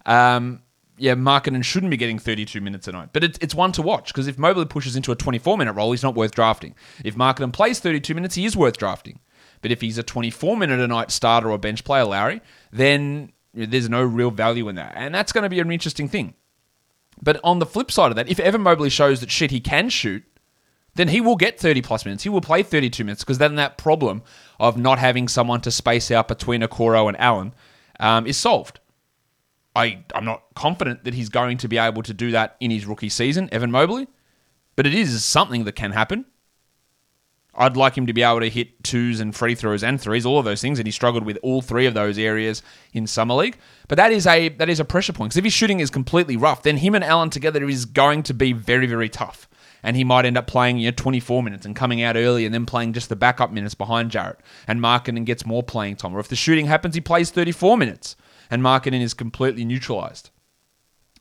Um, 0.06 0.62
yeah, 0.98 1.16
Markkanen 1.16 1.64
shouldn't 1.64 1.90
be 1.90 1.98
getting 1.98 2.20
32 2.20 2.62
minutes 2.62 2.88
a 2.88 2.92
night, 2.92 3.10
but 3.14 3.24
it's, 3.24 3.38
it's 3.42 3.56
one 3.56 3.72
to 3.74 3.82
watch 3.82 4.14
because 4.14 4.28
if 4.28 4.38
Mobley 4.38 4.66
pushes 4.66 4.96
into 4.96 5.12
a 5.12 5.16
24 5.16 5.58
minute 5.58 5.74
role, 5.74 5.92
he's 5.92 6.04
not 6.04 6.16
worth 6.16 6.32
drafting. 6.32 6.76
If 7.04 7.16
Markkanen 7.16 7.52
plays 7.52 7.80
32 7.80 8.14
minutes, 8.14 8.36
he 8.36 8.46
is 8.46 8.56
worth 8.56 8.78
drafting. 8.78 9.20
But 9.62 9.72
if 9.72 9.82
he's 9.82 9.98
a 9.98 10.04
24 10.04 10.58
minute 10.58 10.80
a 10.80 10.88
night 10.88 11.10
starter 11.10 11.50
or 11.50 11.58
bench 11.58 11.84
player, 11.84 12.04
Larry, 12.04 12.42
then 12.72 13.32
there's 13.54 13.90
no 13.90 14.04
real 14.04 14.32
value 14.32 14.68
in 14.68 14.76
that. 14.76 14.94
And 14.96 15.14
that's 15.14 15.32
going 15.32 15.44
to 15.44 15.50
be 15.50 15.60
an 15.60 15.72
interesting 15.72 16.08
thing. 16.08 16.36
But 17.22 17.40
on 17.44 17.60
the 17.60 17.66
flip 17.66 17.92
side 17.92 18.12
of 18.12 18.16
that, 18.16 18.30
if 18.30 18.40
Evan 18.40 18.62
Mobley 18.62 18.90
shows 18.90 19.20
that 19.22 19.32
shit 19.32 19.52
he 19.52 19.60
can 19.60 19.90
shoot, 19.90 20.24
then 20.96 21.08
he 21.08 21.22
will 21.22 21.36
get 21.36 21.60
30 21.60 21.82
plus 21.82 22.06
minutes. 22.06 22.24
He 22.24 22.30
will 22.30 22.42
play 22.42 22.62
32 22.62 23.04
minutes 23.04 23.24
because 23.24 23.38
then 23.38 23.56
that 23.56 23.78
problem 23.78 24.22
of 24.60 24.78
not 24.78 25.00
having 25.00 25.28
someone 25.28 25.62
to 25.62 25.72
space 25.72 26.12
out 26.12 26.28
between 26.28 26.62
Okoro 26.62 27.08
and 27.08 27.20
Allen 27.20 27.54
um, 28.00 28.26
is 28.28 28.38
solved. 28.38 28.80
I, 29.76 30.04
I'm 30.14 30.26
not 30.26 30.44
confident 30.56 31.04
that 31.04 31.14
he's 31.14 31.30
going 31.30 31.58
to 31.58 31.68
be 31.68 31.78
able 31.78 32.04
to 32.04 32.14
do 32.14 32.32
that 32.32 32.56
in 32.60 32.70
his 32.70 32.86
rookie 32.86 33.10
season, 33.10 33.50
Evan 33.52 33.72
Mobley, 33.72 34.08
but 34.76 34.86
it 34.86 34.94
is 34.94 35.24
something 35.26 35.64
that 35.66 35.74
can 35.76 35.92
happen. 35.92 36.26
I'd 37.56 37.78
like 37.78 37.96
him 37.96 38.08
to 38.08 38.14
be 38.14 38.24
able 38.24 38.40
to 38.40 38.50
hit 38.50 38.84
twos 38.84 39.20
and 39.20 39.36
free 39.36 39.54
throws 39.54 39.84
and 39.84 40.02
threes, 40.02 40.26
all 40.26 40.40
of 40.40 40.46
those 40.46 40.62
things, 40.62 40.80
and 40.80 40.88
he 40.88 40.92
struggled 40.92 41.24
with 41.24 41.38
all 41.44 41.62
three 41.62 41.86
of 41.86 41.94
those 41.94 42.18
areas 42.18 42.64
in 42.94 43.06
summer 43.06 43.36
league. 43.36 43.58
But 43.88 43.98
that 43.98 44.12
is 44.12 44.26
a 44.26 44.50
that 44.50 44.70
is 44.70 44.80
a 44.80 44.86
pressure 44.86 45.14
point 45.14 45.30
because 45.30 45.38
if 45.38 45.44
his 45.44 45.54
shooting 45.54 45.80
is 45.80 45.92
completely 45.92 46.36
rough, 46.36 46.64
then 46.64 46.78
him 46.78 46.96
and 46.96 47.04
Allen 47.04 47.30
together 47.30 47.64
is 47.68 47.86
going 47.86 48.24
to 48.24 48.34
be 48.34 48.54
very 48.54 48.88
very 48.88 49.08
tough, 49.08 49.48
and 49.84 49.96
he 49.96 50.04
might 50.04 50.26
end 50.26 50.38
up 50.38 50.48
playing 50.48 50.78
you 50.78 50.88
know 50.88 50.96
24 50.96 51.44
minutes 51.44 51.66
and 51.66 51.76
coming 51.76 52.02
out 52.02 52.16
early 52.16 52.46
and 52.46 52.54
then 52.54 52.66
playing 52.66 52.94
just 52.94 53.10
the 53.10 53.16
backup 53.16 53.52
minutes 53.52 53.76
behind 53.76 54.10
Jarrett 54.10 54.40
and 54.68 54.80
Markkanen 54.80 55.26
gets 55.26 55.46
more 55.46 55.62
playing 55.64 55.98
time. 55.98 56.16
Or 56.16 56.20
if 56.20 56.28
the 56.28 56.36
shooting 56.36 56.66
happens, 56.66 56.96
he 56.96 57.02
plays 57.02 57.30
34 57.30 57.78
minutes 57.78 58.16
and 58.50 58.62
Markkanen 58.62 59.02
is 59.02 59.14
completely 59.14 59.66
neutralized. 59.66 60.30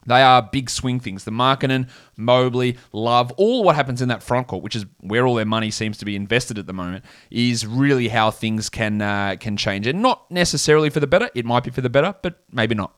They 0.07 0.23
are 0.23 0.43
big 0.43 0.69
swing 0.69 0.99
things. 0.99 1.25
The 1.25 1.31
Markkanen, 1.31 1.89
Mobley, 2.17 2.77
Love, 2.93 3.31
all 3.37 3.63
what 3.63 3.77
happens 3.77 4.03
in 4.03 4.09
that 4.09 4.23
front 4.23 4.49
court, 4.49 4.63
which 4.63 4.75
is 4.75 4.85
where 5.01 5.27
all 5.27 5.37
their 5.37 5.45
money 5.45 5.71
seems 5.71 5.97
to 5.99 6.05
be 6.05 6.17
invested 6.17 6.59
at 6.59 6.67
the 6.67 6.73
moment, 6.73 7.05
is 7.31 7.67
really 7.67 8.09
how 8.09 8.31
things 8.31 8.69
can 8.69 9.01
uh, 9.01 9.37
can 9.39 9.57
change. 9.57 9.87
And 9.87 10.03
not 10.03 10.29
necessarily 10.31 10.91
for 10.91 11.01
the 11.01 11.07
better. 11.07 11.31
It 11.35 11.45
might 11.45 11.65
be 11.65 11.71
for 11.71 11.83
the 11.83 11.91
better, 11.91 12.15
but 12.23 12.43
maybe 12.51 12.75
not. 12.75 12.95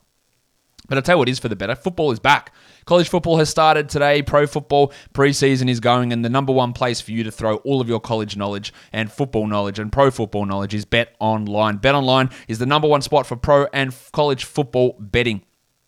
But 0.86 0.98
I'll 0.98 1.02
tell 1.02 1.14
you 1.14 1.18
what 1.18 1.28
is 1.28 1.38
for 1.38 1.48
the 1.48 1.56
better. 1.56 1.74
Football 1.74 2.12
is 2.12 2.18
back. 2.18 2.52
College 2.84 3.08
football 3.08 3.38
has 3.38 3.48
started 3.48 3.88
today. 3.88 4.22
Pro 4.22 4.46
football 4.46 4.92
preseason 5.14 5.68
is 5.68 5.80
going, 5.80 6.12
and 6.12 6.24
the 6.24 6.28
number 6.28 6.52
one 6.52 6.72
place 6.72 7.00
for 7.00 7.12
you 7.12 7.24
to 7.24 7.30
throw 7.30 7.56
all 7.58 7.80
of 7.80 7.88
your 7.88 8.00
college 8.00 8.36
knowledge 8.36 8.72
and 8.92 9.10
football 9.10 9.46
knowledge 9.46 9.78
and 9.78 9.90
pro 9.90 10.10
football 10.10 10.44
knowledge 10.44 10.74
is 10.74 10.84
Bet 10.84 11.14
Online. 11.20 11.78
Bet 11.78 11.94
Online 11.94 12.28
is 12.48 12.58
the 12.58 12.66
number 12.66 12.86
one 12.88 13.00
spot 13.00 13.26
for 13.26 13.36
pro 13.36 13.66
and 13.72 13.94
college 14.12 14.44
football 14.44 14.96
betting. 14.98 15.42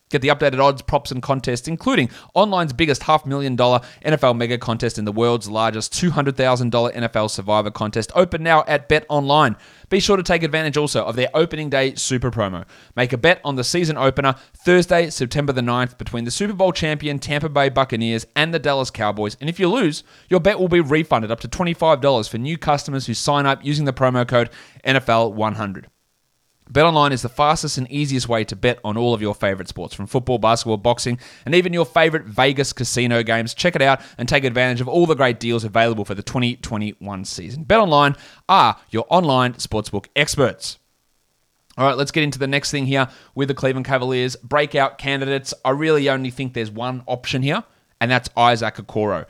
Get 0.09 0.21
the 0.21 0.29
updated 0.29 0.63
odds, 0.63 0.81
props, 0.81 1.11
and 1.11 1.21
contests, 1.21 1.67
including 1.67 2.09
online's 2.33 2.71
biggest 2.71 3.03
half 3.03 3.25
million 3.25 3.55
dollar 3.57 3.81
NFL 4.05 4.37
mega 4.37 4.57
contest 4.57 4.97
and 4.97 5.05
the 5.05 5.11
world's 5.11 5.49
largest 5.49 5.91
$200,000 5.93 6.95
NFL 6.95 7.29
survivor 7.29 7.71
contest. 7.71 8.11
Open 8.15 8.41
now 8.41 8.63
at 8.67 8.87
Bet 8.87 9.05
Online. 9.09 9.57
Be 9.89 9.99
sure 9.99 10.15
to 10.15 10.23
take 10.23 10.43
advantage 10.43 10.77
also 10.77 11.03
of 11.03 11.15
their 11.15 11.29
opening 11.33 11.69
day 11.69 11.95
super 11.95 12.31
promo. 12.31 12.65
Make 12.95 13.11
a 13.11 13.17
bet 13.17 13.41
on 13.43 13.55
the 13.55 13.63
season 13.63 13.97
opener 13.97 14.35
Thursday, 14.53 15.09
September 15.09 15.51
the 15.51 15.61
9th, 15.61 15.97
between 15.97 16.23
the 16.23 16.31
Super 16.31 16.53
Bowl 16.53 16.71
champion 16.71 17.19
Tampa 17.19 17.49
Bay 17.49 17.69
Buccaneers 17.69 18.25
and 18.35 18.53
the 18.53 18.59
Dallas 18.59 18.89
Cowboys. 18.89 19.35
And 19.41 19.49
if 19.49 19.59
you 19.59 19.69
lose, 19.69 20.03
your 20.29 20.39
bet 20.39 20.59
will 20.59 20.69
be 20.69 20.79
refunded 20.79 21.31
up 21.31 21.41
to 21.41 21.49
$25 21.49 22.29
for 22.29 22.37
new 22.37 22.57
customers 22.57 23.07
who 23.07 23.13
sign 23.13 23.45
up 23.45 23.63
using 23.63 23.85
the 23.85 23.93
promo 23.93 24.27
code 24.27 24.49
NFL100. 24.85 25.85
BetOnline 26.71 27.11
is 27.11 27.21
the 27.21 27.29
fastest 27.29 27.77
and 27.77 27.89
easiest 27.91 28.27
way 28.27 28.43
to 28.45 28.55
bet 28.55 28.79
on 28.83 28.97
all 28.97 29.13
of 29.13 29.21
your 29.21 29.33
favorite 29.33 29.67
sports, 29.67 29.93
from 29.93 30.07
football, 30.07 30.37
basketball, 30.37 30.77
boxing, 30.77 31.19
and 31.45 31.55
even 31.55 31.73
your 31.73 31.85
favorite 31.85 32.25
Vegas 32.25 32.73
casino 32.73 33.23
games. 33.23 33.53
Check 33.53 33.75
it 33.75 33.81
out 33.81 34.01
and 34.17 34.27
take 34.27 34.43
advantage 34.43 34.81
of 34.81 34.87
all 34.87 35.05
the 35.05 35.15
great 35.15 35.39
deals 35.39 35.63
available 35.63 36.05
for 36.05 36.15
the 36.15 36.23
2021 36.23 37.25
season. 37.25 37.65
BetOnline 37.65 38.17
are 38.49 38.77
your 38.89 39.05
online 39.09 39.53
sportsbook 39.53 40.07
experts. 40.15 40.77
All 41.77 41.85
right, 41.85 41.95
let's 41.95 42.11
get 42.11 42.23
into 42.23 42.39
the 42.39 42.47
next 42.47 42.71
thing 42.71 42.87
here 42.87 43.07
with 43.35 43.49
the 43.49 43.53
Cleveland 43.53 43.85
Cavaliers. 43.85 44.35
Breakout 44.37 44.97
candidates. 44.97 45.53
I 45.63 45.69
really 45.69 46.09
only 46.09 46.31
think 46.31 46.53
there's 46.53 46.71
one 46.71 47.03
option 47.05 47.43
here, 47.43 47.63
and 48.01 48.09
that's 48.09 48.29
Isaac 48.35 48.75
Okoro. 48.75 49.25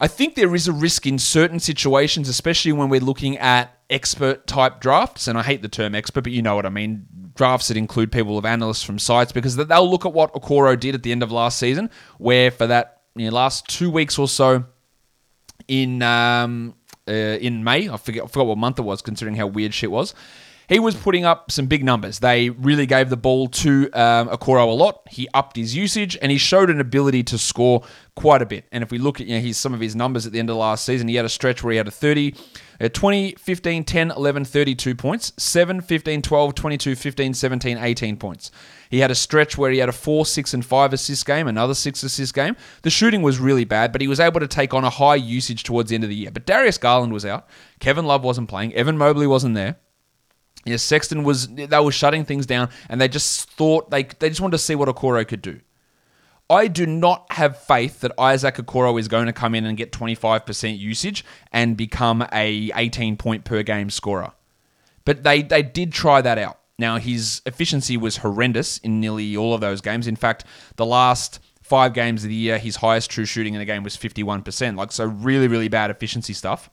I 0.00 0.06
think 0.06 0.34
there 0.34 0.54
is 0.54 0.68
a 0.68 0.72
risk 0.72 1.06
in 1.06 1.18
certain 1.18 1.58
situations, 1.58 2.28
especially 2.28 2.72
when 2.72 2.88
we're 2.88 3.00
looking 3.00 3.36
at 3.38 3.78
expert 3.90 4.46
type 4.46 4.80
drafts. 4.80 5.26
And 5.26 5.36
I 5.36 5.42
hate 5.42 5.62
the 5.62 5.68
term 5.68 5.94
expert, 5.94 6.22
but 6.22 6.32
you 6.32 6.42
know 6.42 6.54
what 6.54 6.66
I 6.66 6.70
mean. 6.70 7.06
Drafts 7.34 7.68
that 7.68 7.76
include 7.76 8.10
people 8.10 8.36
of 8.38 8.44
analysts 8.44 8.82
from 8.82 8.98
sites 8.98 9.32
because 9.32 9.56
they'll 9.56 9.90
look 9.90 10.04
at 10.04 10.12
what 10.12 10.32
Okoro 10.34 10.78
did 10.78 10.94
at 10.94 11.02
the 11.02 11.12
end 11.12 11.22
of 11.22 11.30
last 11.30 11.58
season, 11.58 11.90
where 12.18 12.50
for 12.50 12.66
that 12.66 13.02
you 13.14 13.26
know, 13.26 13.34
last 13.34 13.68
two 13.68 13.90
weeks 13.90 14.18
or 14.18 14.28
so 14.28 14.64
in 15.68 16.02
um, 16.02 16.74
uh, 17.06 17.12
in 17.12 17.62
May, 17.64 17.88
I 17.88 17.96
forget, 17.96 18.24
I 18.24 18.26
forgot 18.26 18.46
what 18.46 18.58
month 18.58 18.78
it 18.78 18.82
was, 18.82 19.02
considering 19.02 19.36
how 19.36 19.46
weird 19.46 19.72
shit 19.72 19.90
was 19.90 20.14
he 20.68 20.78
was 20.78 20.94
putting 20.94 21.24
up 21.24 21.50
some 21.50 21.66
big 21.66 21.82
numbers. 21.82 22.18
They 22.18 22.50
really 22.50 22.84
gave 22.84 23.08
the 23.08 23.16
ball 23.16 23.48
to 23.48 23.90
um, 23.94 24.28
Okoro 24.28 24.68
a 24.68 24.72
lot. 24.72 25.00
He 25.08 25.26
upped 25.32 25.56
his 25.56 25.74
usage 25.74 26.18
and 26.20 26.30
he 26.30 26.36
showed 26.36 26.68
an 26.68 26.78
ability 26.78 27.22
to 27.24 27.38
score 27.38 27.82
quite 28.14 28.42
a 28.42 28.46
bit. 28.46 28.66
And 28.70 28.84
if 28.84 28.90
we 28.90 28.98
look 28.98 29.18
at 29.18 29.26
you 29.26 29.36
know, 29.36 29.40
his, 29.40 29.56
some 29.56 29.72
of 29.72 29.80
his 29.80 29.96
numbers 29.96 30.26
at 30.26 30.32
the 30.32 30.38
end 30.38 30.50
of 30.50 30.56
last 30.56 30.84
season, 30.84 31.08
he 31.08 31.14
had 31.14 31.24
a 31.24 31.30
stretch 31.30 31.62
where 31.62 31.70
he 31.72 31.78
had 31.78 31.88
a 31.88 31.90
30, 31.90 32.34
a 32.80 32.90
20, 32.90 33.36
15, 33.38 33.84
10, 33.84 34.10
11, 34.10 34.44
32 34.44 34.94
points, 34.94 35.32
7, 35.38 35.80
15, 35.80 36.20
12, 36.20 36.54
22, 36.54 36.96
15, 36.96 37.34
17, 37.34 37.78
18 37.78 38.16
points. 38.18 38.50
He 38.90 38.98
had 38.98 39.10
a 39.10 39.14
stretch 39.14 39.56
where 39.56 39.70
he 39.70 39.78
had 39.78 39.88
a 39.88 39.92
4, 39.92 40.26
6, 40.26 40.54
and 40.54 40.64
5 40.64 40.92
assist 40.92 41.24
game, 41.24 41.48
another 41.48 41.74
6 41.74 42.02
assist 42.02 42.34
game. 42.34 42.56
The 42.82 42.90
shooting 42.90 43.22
was 43.22 43.38
really 43.38 43.64
bad, 43.64 43.90
but 43.90 44.02
he 44.02 44.08
was 44.08 44.20
able 44.20 44.40
to 44.40 44.46
take 44.46 44.74
on 44.74 44.84
a 44.84 44.90
high 44.90 45.16
usage 45.16 45.62
towards 45.62 45.88
the 45.88 45.94
end 45.94 46.04
of 46.04 46.10
the 46.10 46.16
year. 46.16 46.30
But 46.30 46.44
Darius 46.44 46.76
Garland 46.76 47.14
was 47.14 47.24
out. 47.24 47.48
Kevin 47.80 48.04
Love 48.04 48.22
wasn't 48.22 48.50
playing. 48.50 48.74
Evan 48.74 48.98
Mobley 48.98 49.26
wasn't 49.26 49.54
there. 49.54 49.76
Yeah, 50.64 50.76
Sexton 50.76 51.24
was 51.24 51.48
they 51.48 51.80
were 51.80 51.92
shutting 51.92 52.24
things 52.24 52.46
down, 52.46 52.68
and 52.88 53.00
they 53.00 53.08
just 53.08 53.50
thought 53.50 53.90
they 53.90 54.02
they 54.04 54.28
just 54.28 54.40
wanted 54.40 54.52
to 54.52 54.58
see 54.58 54.74
what 54.74 54.88
Okoro 54.88 55.26
could 55.26 55.42
do. 55.42 55.60
I 56.50 56.66
do 56.66 56.86
not 56.86 57.30
have 57.32 57.58
faith 57.58 58.00
that 58.00 58.12
Isaac 58.18 58.56
Okoro 58.56 58.98
is 58.98 59.06
going 59.06 59.26
to 59.26 59.32
come 59.34 59.54
in 59.54 59.66
and 59.66 59.76
get 59.76 59.92
25% 59.92 60.78
usage 60.78 61.24
and 61.52 61.76
become 61.76 62.26
a 62.32 62.70
18 62.74 63.18
point 63.18 63.44
per 63.44 63.62
game 63.62 63.90
scorer. 63.90 64.32
But 65.04 65.24
they 65.24 65.42
they 65.42 65.62
did 65.62 65.92
try 65.92 66.22
that 66.22 66.38
out. 66.38 66.58
Now 66.78 66.96
his 66.98 67.42
efficiency 67.44 67.96
was 67.96 68.18
horrendous 68.18 68.78
in 68.78 69.00
nearly 69.00 69.36
all 69.36 69.54
of 69.54 69.60
those 69.60 69.80
games. 69.80 70.06
In 70.06 70.16
fact, 70.16 70.44
the 70.76 70.86
last 70.86 71.40
five 71.62 71.92
games 71.92 72.24
of 72.24 72.30
the 72.30 72.34
year, 72.34 72.58
his 72.58 72.76
highest 72.76 73.10
true 73.10 73.24
shooting 73.26 73.54
in 73.54 73.60
a 73.60 73.64
game 73.64 73.82
was 73.82 73.96
51%. 73.96 74.76
Like 74.76 74.92
so, 74.92 75.04
really 75.04 75.48
really 75.48 75.68
bad 75.68 75.90
efficiency 75.90 76.32
stuff. 76.32 76.70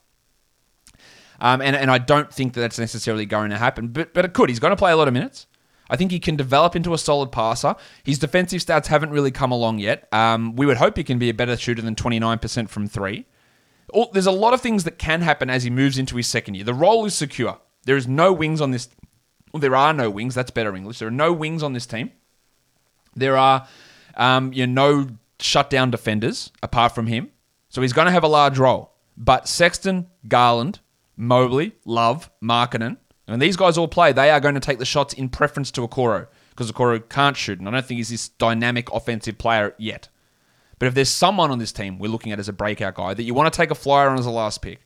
Um, 1.40 1.62
and, 1.62 1.76
and 1.76 1.92
I 1.92 1.98
don't 1.98 2.32
think 2.32 2.54
that 2.54 2.62
that's 2.62 2.80
necessarily 2.80 3.26
going 3.26 3.50
to 3.50 3.58
happen, 3.58 3.90
but, 3.90 4.14
but 4.14 4.26
it 4.26 4.34
could. 4.34 4.50
He's 4.50 4.60
going 4.60 4.72
to 4.72 4.78
play 4.78 4.92
a 4.92 4.98
lot 4.98 5.08
of 5.08 5.14
minutes. 5.14 5.48
I 5.90 5.96
think 5.96 6.12
he 6.12 6.20
can 6.20 6.36
develop 6.36 6.76
into 6.76 6.94
a 6.94 6.98
solid 6.98 7.32
passer. 7.32 7.76
His 8.04 8.18
defensive 8.18 8.62
stats 8.62 8.88
haven't 8.88 9.12
really 9.12 9.32
come 9.32 9.52
along 9.52 9.80
yet. 9.80 10.08
Um, 10.12 10.56
we 10.56 10.66
would 10.66 10.78
hope 10.78 10.98
he 10.98 11.04
can 11.04 11.20
be 11.20 11.30
a 11.30 11.34
better 11.34 11.56
shooter 11.56 11.82
than 11.82 11.96
29% 11.96 12.70
from 12.70 12.88
three. 12.88 13.26
All, 13.94 14.10
there's 14.12 14.26
a 14.26 14.32
lot 14.32 14.54
of 14.54 14.62
things 14.62 14.84
that 14.86 14.98
can 14.98 15.22
happen 15.22 15.50
as 15.50 15.64
he 15.64 15.70
moves 15.70 15.98
into 15.98 16.16
his 16.16 16.28
second 16.28 16.56
year. 16.56 16.64
The 16.64 16.74
role 16.74 17.06
is 17.06 17.14
secure. 17.14 17.60
There 17.86 17.98
is 17.98 18.08
no 18.08 18.34
wings 18.34 18.62
on 18.62 18.72
this. 18.72 18.90
Well, 19.54 19.62
there 19.62 19.76
are 19.76 19.94
no 19.94 20.10
wings. 20.10 20.34
That's 20.34 20.52
better 20.52 20.76
English. 20.76 21.00
There 21.00 21.08
are 21.08 21.12
no 21.12 21.32
wings 21.32 21.62
on 21.62 21.74
this 21.74 21.86
team. 21.86 22.12
There 23.16 23.38
are 23.38 23.68
um, 24.16 24.54
you 24.54 24.66
know, 24.66 25.02
no 25.04 25.08
shut 25.40 25.70
down 25.70 25.92
defenders 25.92 26.52
apart 26.64 26.96
from 26.96 27.08
him. 27.08 27.32
So 27.70 27.82
he's 27.82 27.94
going 27.94 28.06
to 28.06 28.12
have 28.12 28.24
a 28.24 28.28
large 28.28 28.58
role. 28.58 28.94
But 29.18 29.48
Sexton, 29.48 30.08
Garland, 30.28 30.80
Mobley, 31.18 31.74
Love, 31.86 32.30
Markkanen, 32.44 32.98
and 33.28 33.42
these 33.42 33.58
guys 33.58 33.78
all 33.78 33.88
play, 33.88 34.12
they 34.12 34.30
are 34.30 34.40
going 34.40 34.56
to 34.56 34.62
take 34.62 34.80
the 34.80 34.86
shots 34.86 35.14
in 35.14 35.30
preference 35.30 35.72
to 35.72 35.88
Okoro 35.88 36.28
because 36.50 36.72
Okoro 36.72 37.08
can't 37.10 37.36
shoot. 37.36 37.60
And 37.60 37.68
I 37.68 37.72
don't 37.72 37.86
think 37.86 37.98
he's 37.98 38.10
this 38.10 38.30
dynamic 38.30 38.92
offensive 38.92 39.38
player 39.38 39.74
yet. 39.78 40.10
But 40.78 40.88
if 40.88 40.94
there's 40.94 41.10
someone 41.10 41.52
on 41.52 41.60
this 41.60 41.72
team 41.72 41.98
we're 41.98 42.12
looking 42.12 42.32
at 42.32 42.40
as 42.40 42.50
a 42.50 42.54
breakout 42.54 42.96
guy 42.96 43.14
that 43.14 43.24
you 43.24 43.34
want 43.34 43.52
to 43.52 43.58
take 43.58 43.72
a 43.72 43.76
flyer 43.76 44.10
on 44.10 44.20
as 44.20 44.26
a 44.26 44.32
last 44.32 44.62
pick, 44.62 44.82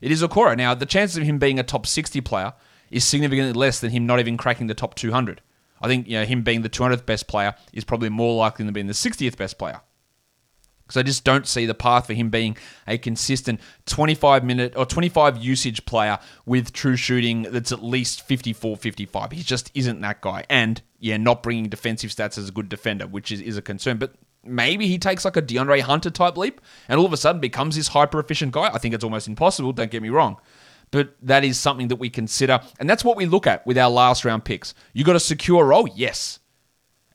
it 0.00 0.12
is 0.12 0.22
Okoro. 0.22 0.56
Now, 0.56 0.74
the 0.74 0.86
chances 0.86 1.16
of 1.16 1.24
him 1.24 1.38
being 1.38 1.58
a 1.58 1.62
top 1.62 1.86
60 1.86 2.20
player 2.20 2.52
is 2.90 3.04
significantly 3.04 3.52
less 3.52 3.80
than 3.80 3.90
him 3.90 4.06
not 4.06 4.20
even 4.20 4.36
cracking 4.36 4.66
the 4.66 4.74
top 4.74 4.94
200. 4.94 5.40
I 5.82 5.88
think 5.88 6.06
you 6.06 6.18
know 6.18 6.24
him 6.24 6.42
being 6.42 6.62
the 6.62 6.68
200th 6.68 7.06
best 7.06 7.26
player 7.26 7.54
is 7.72 7.84
probably 7.84 8.10
more 8.10 8.36
likely 8.36 8.64
than 8.64 8.74
being 8.74 8.86
the 8.86 8.92
60th 8.92 9.36
best 9.36 9.58
player. 9.58 9.80
Because 10.90 10.98
I 10.98 11.04
just 11.04 11.22
don't 11.22 11.46
see 11.46 11.66
the 11.66 11.74
path 11.74 12.08
for 12.08 12.14
him 12.14 12.30
being 12.30 12.56
a 12.88 12.98
consistent 12.98 13.60
25 13.86 14.42
minute 14.42 14.74
or 14.76 14.84
25 14.84 15.36
usage 15.36 15.86
player 15.86 16.18
with 16.46 16.72
true 16.72 16.96
shooting 16.96 17.42
that's 17.42 17.70
at 17.70 17.80
least 17.80 18.26
54 18.26 18.76
55. 18.76 19.30
He 19.30 19.44
just 19.44 19.70
isn't 19.72 20.00
that 20.00 20.20
guy. 20.20 20.44
And 20.50 20.82
yeah, 20.98 21.16
not 21.16 21.44
bringing 21.44 21.68
defensive 21.68 22.10
stats 22.10 22.38
as 22.38 22.48
a 22.48 22.52
good 22.52 22.68
defender, 22.68 23.06
which 23.06 23.30
is, 23.30 23.40
is 23.40 23.56
a 23.56 23.62
concern. 23.62 23.98
But 23.98 24.14
maybe 24.42 24.88
he 24.88 24.98
takes 24.98 25.24
like 25.24 25.36
a 25.36 25.42
De'Andre 25.42 25.80
Hunter 25.80 26.10
type 26.10 26.36
leap 26.36 26.60
and 26.88 26.98
all 26.98 27.06
of 27.06 27.12
a 27.12 27.16
sudden 27.16 27.40
becomes 27.40 27.76
this 27.76 27.86
hyper 27.86 28.18
efficient 28.18 28.50
guy. 28.50 28.68
I 28.74 28.78
think 28.78 28.92
it's 28.92 29.04
almost 29.04 29.28
impossible, 29.28 29.72
don't 29.72 29.92
get 29.92 30.02
me 30.02 30.08
wrong. 30.08 30.38
But 30.90 31.14
that 31.22 31.44
is 31.44 31.56
something 31.56 31.86
that 31.86 32.00
we 32.00 32.10
consider. 32.10 32.58
And 32.80 32.90
that's 32.90 33.04
what 33.04 33.16
we 33.16 33.26
look 33.26 33.46
at 33.46 33.64
with 33.64 33.78
our 33.78 33.90
last 33.90 34.24
round 34.24 34.44
picks. 34.44 34.74
You 34.92 35.04
got 35.04 35.14
a 35.14 35.20
secure 35.20 35.64
role? 35.64 35.88
Yes. 35.94 36.39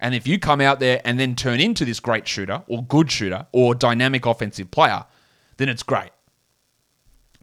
And 0.06 0.14
if 0.14 0.28
you 0.28 0.38
come 0.38 0.62
out 0.62 0.80
there 0.80 1.02
and 1.04 1.20
then 1.20 1.34
turn 1.34 1.60
into 1.60 1.84
this 1.84 2.00
great 2.00 2.28
shooter 2.28 2.62
or 2.68 2.84
good 2.84 3.10
shooter 3.10 3.48
or 3.52 3.74
dynamic 3.74 4.28
offensive 4.28 4.70
player, 4.70 5.04
then 5.58 5.68
it's 5.68 5.82
great. 5.82 6.12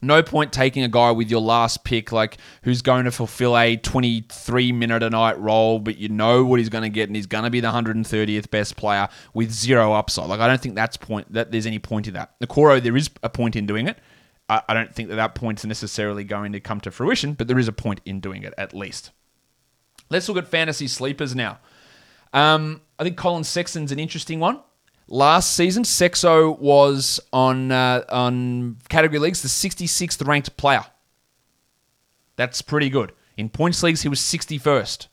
No 0.00 0.22
point 0.22 0.52
taking 0.52 0.84
a 0.84 0.88
guy 0.88 1.10
with 1.10 1.28
your 1.28 1.40
last 1.40 1.82
pick, 1.82 2.12
like 2.12 2.38
who's 2.62 2.80
going 2.80 3.04
to 3.06 3.10
fulfill 3.10 3.58
a 3.58 3.76
23 3.78 4.70
minute 4.70 5.02
a 5.02 5.10
night 5.10 5.40
role, 5.40 5.80
but 5.80 5.98
you 5.98 6.08
know 6.08 6.44
what 6.44 6.60
he's 6.60 6.68
going 6.68 6.84
to 6.84 6.88
get, 6.88 7.08
and 7.08 7.16
he's 7.16 7.26
going 7.26 7.42
to 7.42 7.50
be 7.50 7.58
the 7.58 7.72
130th 7.72 8.48
best 8.48 8.76
player 8.76 9.08
with 9.34 9.50
zero 9.50 9.92
upside. 9.94 10.28
Like 10.28 10.38
I 10.38 10.46
don't 10.46 10.60
think 10.60 10.76
that's 10.76 10.96
point 10.96 11.32
that 11.32 11.50
there's 11.50 11.66
any 11.66 11.80
point 11.80 12.06
in 12.06 12.14
that. 12.14 12.38
Okoro, 12.38 12.80
there 12.80 12.96
is 12.96 13.10
a 13.24 13.28
point 13.28 13.56
in 13.56 13.66
doing 13.66 13.88
it. 13.88 13.98
I, 14.48 14.62
I 14.68 14.74
don't 14.74 14.94
think 14.94 15.08
that 15.08 15.16
that 15.16 15.34
point's 15.34 15.64
necessarily 15.64 16.22
going 16.22 16.52
to 16.52 16.60
come 16.60 16.80
to 16.82 16.92
fruition, 16.92 17.32
but 17.32 17.48
there 17.48 17.58
is 17.58 17.66
a 17.66 17.72
point 17.72 18.00
in 18.04 18.20
doing 18.20 18.44
it 18.44 18.54
at 18.56 18.72
least. 18.72 19.10
Let's 20.10 20.28
look 20.28 20.38
at 20.38 20.46
fantasy 20.46 20.86
sleepers 20.86 21.34
now. 21.34 21.58
Um, 22.32 22.80
I 22.98 23.04
think 23.04 23.16
Collin 23.16 23.44
Sexton's 23.44 23.92
an 23.92 23.98
interesting 23.98 24.40
one. 24.40 24.60
Last 25.08 25.54
season, 25.54 25.82
Sexo 25.82 26.58
was 26.58 27.20
on 27.32 27.70
uh, 27.70 28.04
on 28.08 28.78
category 28.88 29.18
leagues 29.18 29.42
the 29.42 29.48
66th 29.48 30.26
ranked 30.26 30.56
player. 30.56 30.84
That's 32.36 32.62
pretty 32.62 32.88
good. 32.88 33.12
In 33.36 33.48
points 33.48 33.82
leagues, 33.82 34.02
he 34.02 34.08
was 34.08 34.20
61st. 34.20 35.08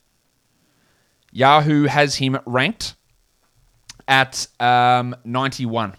Yahoo 1.31 1.83
has 1.85 2.15
him 2.15 2.39
ranked 2.45 2.95
at 4.07 4.47
um, 4.59 5.15
91. 5.23 5.95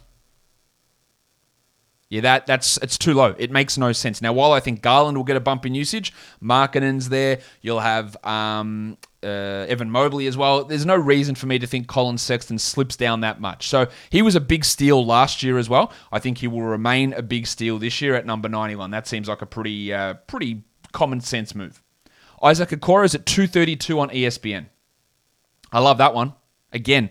Yeah, 2.09 2.23
that 2.23 2.47
that's 2.47 2.77
it's 2.79 2.99
too 2.99 3.15
low. 3.15 3.37
It 3.39 3.53
makes 3.53 3.79
no 3.79 3.93
sense. 3.93 4.21
Now, 4.21 4.33
while 4.33 4.53
I 4.53 4.59
think 4.59 4.83
Garland 4.83 5.17
will 5.17 5.25
get 5.25 5.37
a 5.37 5.41
bump 5.41 5.65
in 5.65 5.77
usage, 5.77 6.13
Markkanen's 6.43 7.09
there. 7.09 7.39
You'll 7.63 7.81
have 7.81 8.17
um, 8.25 8.99
uh, 9.23 9.67
Evan 9.69 9.91
Mobley 9.91 10.27
as 10.27 10.37
well. 10.37 10.65
There's 10.65 10.87
no 10.87 10.97
reason 10.97 11.35
for 11.35 11.47
me 11.47 11.59
to 11.59 11.67
think 11.67 11.87
Collin 11.87 12.19
Sexton 12.19 12.59
slips 12.59 12.97
down 12.97 13.21
that 13.21 13.41
much. 13.41 13.69
So 13.69 13.89
he 14.11 14.23
was 14.23 14.35
a 14.35 14.41
big 14.41 14.65
steal 14.65 15.05
last 15.05 15.43
year 15.43 15.59
as 15.59 15.69
well. 15.69 15.93
I 16.11 16.19
think 16.19 16.39
he 16.39 16.49
will 16.49 16.63
remain 16.63 17.13
a 17.13 17.23
big 17.23 17.47
steal 17.47 17.79
this 17.79 18.01
year 18.01 18.15
at 18.15 18.27
number 18.27 18.49
91. 18.49 18.91
That 18.91 19.07
seems 19.07 19.29
like 19.29 19.43
a 19.43 19.47
pretty 19.47 19.93
uh, 19.93 20.15
pretty 20.15 20.65
common 20.93 21.21
sense 21.21 21.55
move. 21.55 21.83
Isaac 22.43 22.71
Okoro 22.71 23.05
is 23.05 23.15
at 23.15 23.27
232 23.27 24.01
on 24.01 24.09
ESPN. 24.11 24.67
I 25.73 25.81
love 25.81 25.99
that 25.99 26.15
one. 26.15 26.35
Again, 26.73 27.11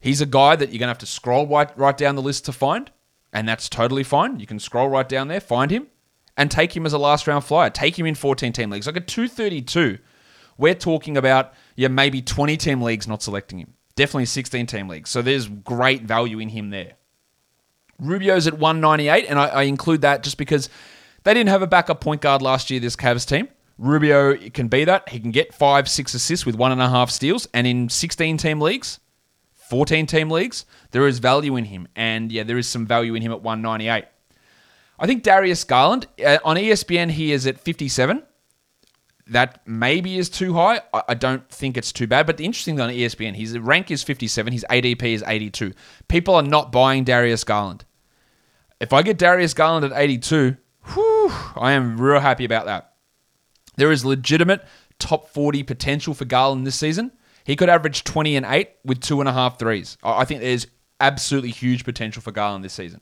he's 0.00 0.20
a 0.20 0.26
guy 0.26 0.56
that 0.56 0.70
you're 0.70 0.78
going 0.78 0.88
to 0.88 0.88
have 0.88 0.98
to 0.98 1.06
scroll 1.06 1.46
right, 1.46 1.76
right 1.78 1.96
down 1.96 2.16
the 2.16 2.22
list 2.22 2.44
to 2.46 2.52
find 2.52 2.90
and 3.36 3.46
that's 3.46 3.68
totally 3.68 4.02
fine. 4.02 4.40
You 4.40 4.46
can 4.46 4.58
scroll 4.58 4.88
right 4.88 5.06
down 5.06 5.28
there, 5.28 5.40
find 5.40 5.70
him, 5.70 5.88
and 6.38 6.50
take 6.50 6.74
him 6.74 6.86
as 6.86 6.94
a 6.94 6.98
last 6.98 7.26
round 7.26 7.44
flyer. 7.44 7.68
Take 7.68 7.98
him 7.98 8.06
in 8.06 8.14
14 8.14 8.50
team 8.52 8.70
leagues. 8.70 8.86
Like 8.86 8.96
a 8.96 9.00
232, 9.00 9.98
we're 10.58 10.74
talking 10.74 11.16
about, 11.16 11.52
yeah, 11.76 11.88
maybe 11.88 12.22
20 12.22 12.56
team 12.56 12.82
leagues 12.82 13.06
not 13.06 13.22
selecting 13.22 13.58
him. 13.58 13.74
Definitely 13.94 14.26
16 14.26 14.66
team 14.66 14.88
leagues. 14.88 15.10
So 15.10 15.22
there's 15.22 15.48
great 15.48 16.02
value 16.02 16.38
in 16.38 16.50
him 16.50 16.70
there. 16.70 16.94
Rubio's 17.98 18.46
at 18.46 18.58
198, 18.58 19.26
and 19.28 19.38
I, 19.38 19.46
I 19.46 19.62
include 19.62 20.02
that 20.02 20.22
just 20.22 20.36
because 20.36 20.68
they 21.24 21.32
didn't 21.32 21.48
have 21.48 21.62
a 21.62 21.66
backup 21.66 22.00
point 22.00 22.20
guard 22.20 22.42
last 22.42 22.70
year, 22.70 22.78
this 22.78 22.94
Cavs 22.94 23.26
team. 23.26 23.48
Rubio 23.78 24.36
can 24.50 24.68
be 24.68 24.84
that. 24.84 25.08
He 25.08 25.20
can 25.20 25.30
get 25.30 25.54
five, 25.54 25.88
six 25.88 26.14
assists 26.14 26.46
with 26.46 26.54
one 26.54 26.72
and 26.72 26.80
a 26.80 26.88
half 26.88 27.10
steals. 27.10 27.46
And 27.52 27.66
in 27.66 27.88
16 27.88 28.38
team 28.38 28.60
leagues, 28.60 29.00
14 29.54 30.06
team 30.06 30.30
leagues, 30.30 30.64
there 30.92 31.06
is 31.06 31.18
value 31.18 31.56
in 31.56 31.66
him. 31.66 31.88
And 31.96 32.32
yeah, 32.32 32.42
there 32.42 32.58
is 32.58 32.68
some 32.68 32.86
value 32.86 33.14
in 33.14 33.22
him 33.22 33.32
at 33.32 33.42
198. 33.42 34.04
I 34.98 35.06
think 35.06 35.22
Darius 35.22 35.64
Garland, 35.64 36.06
uh, 36.24 36.38
on 36.44 36.56
ESPN, 36.56 37.10
he 37.10 37.32
is 37.32 37.46
at 37.46 37.60
57. 37.60 38.22
That 39.28 39.66
maybe 39.66 40.18
is 40.18 40.30
too 40.30 40.54
high. 40.54 40.82
I, 41.08 41.14
don't 41.14 41.48
think 41.50 41.76
it's 41.76 41.92
too 41.92 42.06
bad. 42.06 42.26
But 42.26 42.36
the 42.36 42.44
interesting 42.44 42.76
thing 42.76 42.82
on 42.82 42.90
ESPN, 42.90 43.34
his 43.34 43.58
rank 43.58 43.90
is 43.90 44.04
57, 44.04 44.52
his 44.52 44.64
ADP 44.70 45.02
is 45.02 45.24
82. 45.26 45.72
People 46.06 46.36
are 46.36 46.42
not 46.42 46.70
buying 46.70 47.02
Darius 47.02 47.42
Garland. 47.42 47.84
If 48.80 48.92
I 48.92 49.02
get 49.02 49.18
Darius 49.18 49.52
Garland 49.52 49.84
at 49.84 49.98
82, 49.98 50.56
whew, 50.94 51.32
I 51.56 51.72
am 51.72 52.00
real 52.00 52.20
happy 52.20 52.44
about 52.44 52.66
that. 52.66 52.92
There 53.76 53.90
is 53.90 54.04
legitimate 54.04 54.64
top 54.98 55.28
40 55.30 55.62
potential 55.64 56.14
for 56.14 56.24
Garland 56.24 56.66
this 56.66 56.76
season. 56.76 57.10
He 57.44 57.56
could 57.56 57.68
average 57.68 58.04
20 58.04 58.36
and 58.36 58.46
8 58.46 58.70
with 58.84 59.00
two 59.00 59.20
and 59.20 59.28
a 59.28 59.32
half 59.32 59.58
threes. 59.58 59.98
I 60.02 60.24
think 60.24 60.40
there's 60.40 60.66
absolutely 61.00 61.50
huge 61.50 61.84
potential 61.84 62.22
for 62.22 62.32
Garland 62.32 62.64
this 62.64 62.72
season. 62.72 63.00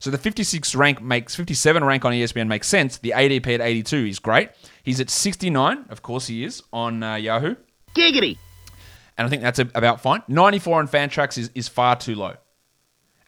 So 0.00 0.10
the 0.10 0.18
56 0.18 0.74
rank 0.74 1.02
makes 1.02 1.36
57 1.36 1.84
rank 1.84 2.06
on 2.06 2.12
ESPN 2.12 2.48
makes 2.48 2.66
sense. 2.66 2.96
The 2.96 3.12
ADP 3.14 3.54
at 3.54 3.60
82 3.60 3.96
is 4.06 4.18
great. 4.18 4.48
He's 4.82 4.98
at 4.98 5.10
69, 5.10 5.84
of 5.90 6.02
course 6.02 6.26
he 6.26 6.42
is 6.42 6.62
on 6.72 7.02
uh, 7.02 7.16
Yahoo. 7.16 7.54
Giggity. 7.94 8.38
And 9.18 9.26
I 9.26 9.28
think 9.28 9.42
that's 9.42 9.58
about 9.58 10.00
fine. 10.00 10.22
94 10.26 10.78
on 10.78 10.88
Fantrax 10.88 11.36
is, 11.36 11.50
is 11.54 11.68
far 11.68 11.96
too 11.96 12.14
low. 12.14 12.36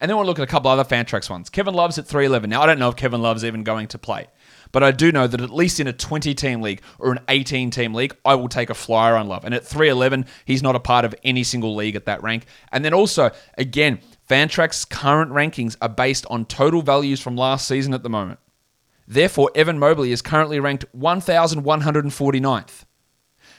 And 0.00 0.10
then 0.10 0.16
we'll 0.16 0.26
look 0.26 0.38
at 0.38 0.42
a 0.42 0.48
couple 0.48 0.70
other 0.70 0.82
Fantrax 0.82 1.28
ones. 1.28 1.50
Kevin 1.50 1.74
Love's 1.74 1.98
at 1.98 2.06
311. 2.06 2.48
Now 2.48 2.62
I 2.62 2.66
don't 2.66 2.78
know 2.78 2.88
if 2.88 2.96
Kevin 2.96 3.20
Love's 3.20 3.44
even 3.44 3.62
going 3.62 3.88
to 3.88 3.98
play. 3.98 4.26
But 4.72 4.82
I 4.82 4.90
do 4.90 5.12
know 5.12 5.26
that 5.26 5.40
at 5.40 5.50
least 5.50 5.78
in 5.78 5.86
a 5.86 5.92
20 5.92 6.34
team 6.34 6.62
league 6.62 6.80
or 6.98 7.12
an 7.12 7.20
18 7.28 7.70
team 7.70 7.92
league, 7.94 8.16
I 8.24 8.34
will 8.34 8.48
take 8.48 8.70
a 8.70 8.74
flyer 8.74 9.14
on 9.14 9.28
Love. 9.28 9.44
And 9.44 9.54
at 9.54 9.64
311, 9.64 10.24
he's 10.46 10.62
not 10.62 10.74
a 10.74 10.80
part 10.80 11.04
of 11.04 11.14
any 11.22 11.44
single 11.44 11.76
league 11.76 11.94
at 11.94 12.06
that 12.06 12.22
rank. 12.22 12.46
And 12.72 12.84
then 12.84 12.94
also, 12.94 13.30
again, 13.58 14.00
Fantrax's 14.28 14.84
current 14.84 15.32
rankings 15.32 15.76
are 15.80 15.88
based 15.88 16.26
on 16.30 16.44
total 16.46 16.82
values 16.82 17.20
from 17.20 17.36
last 17.36 17.66
season 17.66 17.92
at 17.94 18.02
the 18.02 18.10
moment. 18.10 18.38
Therefore, 19.06 19.50
Evan 19.54 19.78
Mobley 19.78 20.12
is 20.12 20.22
currently 20.22 20.60
ranked 20.60 20.84
1,149th. 20.96 22.84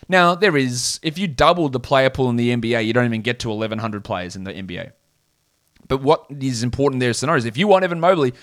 Now, 0.10 0.36
there 0.36 0.58
is, 0.58 1.00
if 1.04 1.18
you 1.18 1.28
doubled 1.28 1.74
the 1.74 1.80
player 1.80 2.10
pool 2.10 2.30
in 2.30 2.36
the 2.36 2.56
NBA, 2.56 2.86
you 2.86 2.94
don't 2.94 3.06
even 3.06 3.22
get 3.22 3.40
to 3.40 3.50
1,100 3.50 4.04
players 4.04 4.36
in 4.36 4.44
the 4.44 4.54
NBA. 4.54 4.92
But 5.88 6.02
what 6.02 6.26
is 6.30 6.64
important 6.64 7.02
there 7.02 7.10
is 7.10 7.18
scenario 7.18 7.40
is 7.40 7.46
if 7.46 7.58
you 7.58 7.68
want 7.68 7.84
Evan 7.84 8.00
Mobley, 8.00 8.34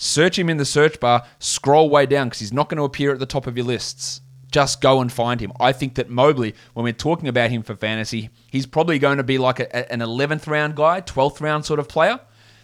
Search 0.00 0.38
him 0.38 0.48
in 0.48 0.58
the 0.58 0.64
search 0.64 1.00
bar, 1.00 1.26
scroll 1.40 1.90
way 1.90 2.06
down 2.06 2.28
because 2.28 2.38
he's 2.38 2.52
not 2.52 2.68
going 2.68 2.78
to 2.78 2.84
appear 2.84 3.10
at 3.10 3.18
the 3.18 3.26
top 3.26 3.48
of 3.48 3.56
your 3.56 3.66
lists. 3.66 4.20
Just 4.58 4.80
go 4.80 5.00
and 5.00 5.12
find 5.12 5.40
him. 5.40 5.52
I 5.60 5.70
think 5.70 5.94
that 5.94 6.10
Mobley, 6.10 6.52
when 6.74 6.82
we're 6.82 6.92
talking 6.92 7.28
about 7.28 7.50
him 7.50 7.62
for 7.62 7.76
fantasy, 7.76 8.30
he's 8.50 8.66
probably 8.66 8.98
going 8.98 9.18
to 9.18 9.22
be 9.22 9.38
like 9.38 9.60
a, 9.60 9.92
an 9.92 10.00
11th 10.00 10.48
round 10.48 10.74
guy, 10.74 11.00
12th 11.00 11.40
round 11.40 11.64
sort 11.64 11.78
of 11.78 11.86
player. 11.86 12.18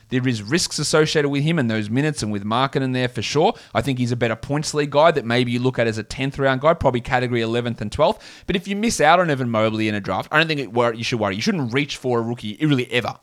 There 0.09 0.27
is 0.27 0.43
risks 0.43 0.81
associated 0.81 1.29
with 1.29 1.45
him 1.45 1.57
and 1.57 1.71
those 1.71 1.89
minutes 1.89 2.21
and 2.21 2.33
with 2.33 2.43
Markkanen 2.43 2.95
there 2.95 3.07
for 3.07 3.23
sure. 3.23 3.55
I 3.73 3.81
think 3.81 4.01
he's 4.01 4.11
a 4.11 4.17
better 4.17 4.35
points 4.35 4.75
league 4.75 4.91
guy 4.91 5.13
that 5.13 5.25
maybe 5.25 5.53
you 5.53 5.61
look 5.61 5.79
at 5.79 5.87
as 5.87 5.97
a 5.97 6.03
10th 6.03 6.37
round 6.37 6.63
guy, 6.63 6.75
probably 6.75 7.01
category 7.01 7.43
11th 7.43 7.81
and 7.81 7.93
12th. 7.93 8.21
But 8.49 8.57
if 8.57 8.67
you 8.67 8.75
miss 8.75 9.01
out 9.01 9.21
on 9.21 9.31
Evan 9.31 9.49
Mobley 9.49 9.87
in 9.87 9.95
a 9.95 10.01
draft, 10.01 10.27
I 10.33 10.39
don't 10.39 10.49
think 10.49 10.59
it, 10.59 10.99
you 10.99 11.05
should 11.05 11.21
worry. 11.21 11.37
You 11.37 11.43
shouldn't 11.43 11.73
reach 11.73 11.97
for 11.97 12.19
a 12.19 12.23
rookie 12.23 12.59
really 12.61 12.91
ever. 12.91 13.21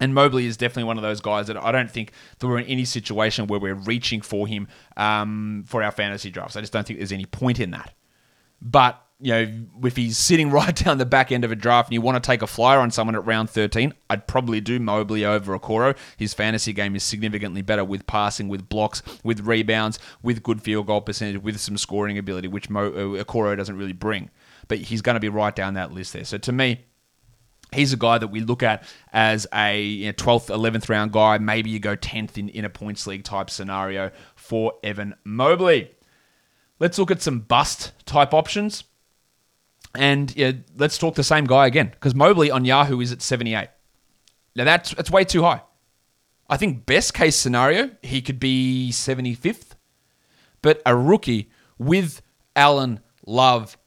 And 0.00 0.14
Mobley 0.14 0.46
is 0.46 0.56
definitely 0.56 0.84
one 0.84 0.96
of 0.96 1.02
those 1.02 1.20
guys 1.20 1.46
that 1.46 1.56
I 1.56 1.72
don't 1.72 1.90
think 1.90 2.12
that 2.38 2.46
we're 2.46 2.58
in 2.58 2.66
any 2.66 2.84
situation 2.84 3.46
where 3.46 3.60
we're 3.60 3.74
reaching 3.74 4.20
for 4.20 4.46
him 4.46 4.68
um, 4.96 5.64
for 5.66 5.82
our 5.82 5.92
fantasy 5.92 6.30
drafts. 6.30 6.56
I 6.56 6.60
just 6.60 6.72
don't 6.72 6.86
think 6.86 6.98
there's 6.98 7.12
any 7.12 7.26
point 7.26 7.60
in 7.60 7.70
that. 7.70 7.94
But 8.60 9.00
you 9.20 9.32
know, 9.32 9.66
if 9.84 9.96
he's 9.96 10.18
sitting 10.18 10.50
right 10.52 10.74
down 10.74 10.98
the 10.98 11.06
back 11.06 11.30
end 11.32 11.44
of 11.44 11.52
a 11.52 11.56
draft 11.56 11.88
and 11.88 11.94
you 11.94 12.00
want 12.00 12.22
to 12.22 12.26
take 12.26 12.42
a 12.42 12.46
flyer 12.46 12.78
on 12.80 12.90
someone 12.90 13.14
at 13.14 13.24
round 13.24 13.50
13, 13.50 13.94
I'd 14.10 14.26
probably 14.26 14.60
do 14.60 14.78
Mobley 14.78 15.24
over 15.24 15.58
Okoro. 15.58 15.96
His 16.16 16.34
fantasy 16.34 16.72
game 16.72 16.96
is 16.96 17.02
significantly 17.02 17.62
better 17.62 17.84
with 17.84 18.06
passing, 18.06 18.48
with 18.48 18.68
blocks, 18.68 19.02
with 19.22 19.40
rebounds, 19.40 19.98
with 20.22 20.42
good 20.42 20.62
field 20.62 20.86
goal 20.86 21.00
percentage, 21.00 21.42
with 21.42 21.60
some 21.60 21.78
scoring 21.78 22.18
ability, 22.18 22.48
which 22.48 22.68
Mo- 22.68 22.92
uh, 22.92 23.24
Okoro 23.24 23.56
doesn't 23.56 23.76
really 23.76 23.92
bring. 23.92 24.30
But 24.66 24.78
he's 24.78 25.02
going 25.02 25.14
to 25.14 25.20
be 25.20 25.28
right 25.28 25.54
down 25.54 25.74
that 25.74 25.92
list 25.92 26.14
there. 26.14 26.24
So 26.24 26.38
to 26.38 26.52
me, 26.52 26.84
He's 27.74 27.92
a 27.92 27.96
guy 27.96 28.18
that 28.18 28.28
we 28.28 28.40
look 28.40 28.62
at 28.62 28.84
as 29.12 29.46
a 29.52 29.82
you 29.82 30.06
know, 30.06 30.12
12th, 30.12 30.46
11th 30.46 30.88
round 30.88 31.12
guy. 31.12 31.38
Maybe 31.38 31.70
you 31.70 31.78
go 31.78 31.96
10th 31.96 32.38
in, 32.38 32.48
in 32.48 32.64
a 32.64 32.70
points 32.70 33.06
league 33.06 33.24
type 33.24 33.50
scenario 33.50 34.10
for 34.34 34.74
Evan 34.82 35.14
Mobley. 35.24 35.90
Let's 36.78 36.98
look 36.98 37.10
at 37.10 37.22
some 37.22 37.40
bust 37.40 37.92
type 38.06 38.34
options. 38.34 38.84
And 39.94 40.34
yeah, 40.36 40.52
let's 40.76 40.98
talk 40.98 41.14
the 41.14 41.22
same 41.22 41.44
guy 41.44 41.66
again 41.66 41.88
because 41.88 42.14
Mobley 42.14 42.50
on 42.50 42.64
Yahoo 42.64 43.00
is 43.00 43.12
at 43.12 43.22
78. 43.22 43.68
Now 44.56 44.64
that's 44.64 44.94
that's 44.94 45.10
way 45.10 45.24
too 45.24 45.42
high. 45.42 45.62
I 46.48 46.56
think 46.56 46.84
best 46.86 47.14
case 47.14 47.36
scenario 47.36 47.90
he 48.02 48.20
could 48.20 48.38
be 48.38 48.90
75th, 48.92 49.72
but 50.62 50.82
a 50.84 50.96
rookie 50.96 51.50
with 51.78 52.22
Allen, 52.54 53.00
Love, 53.26 53.78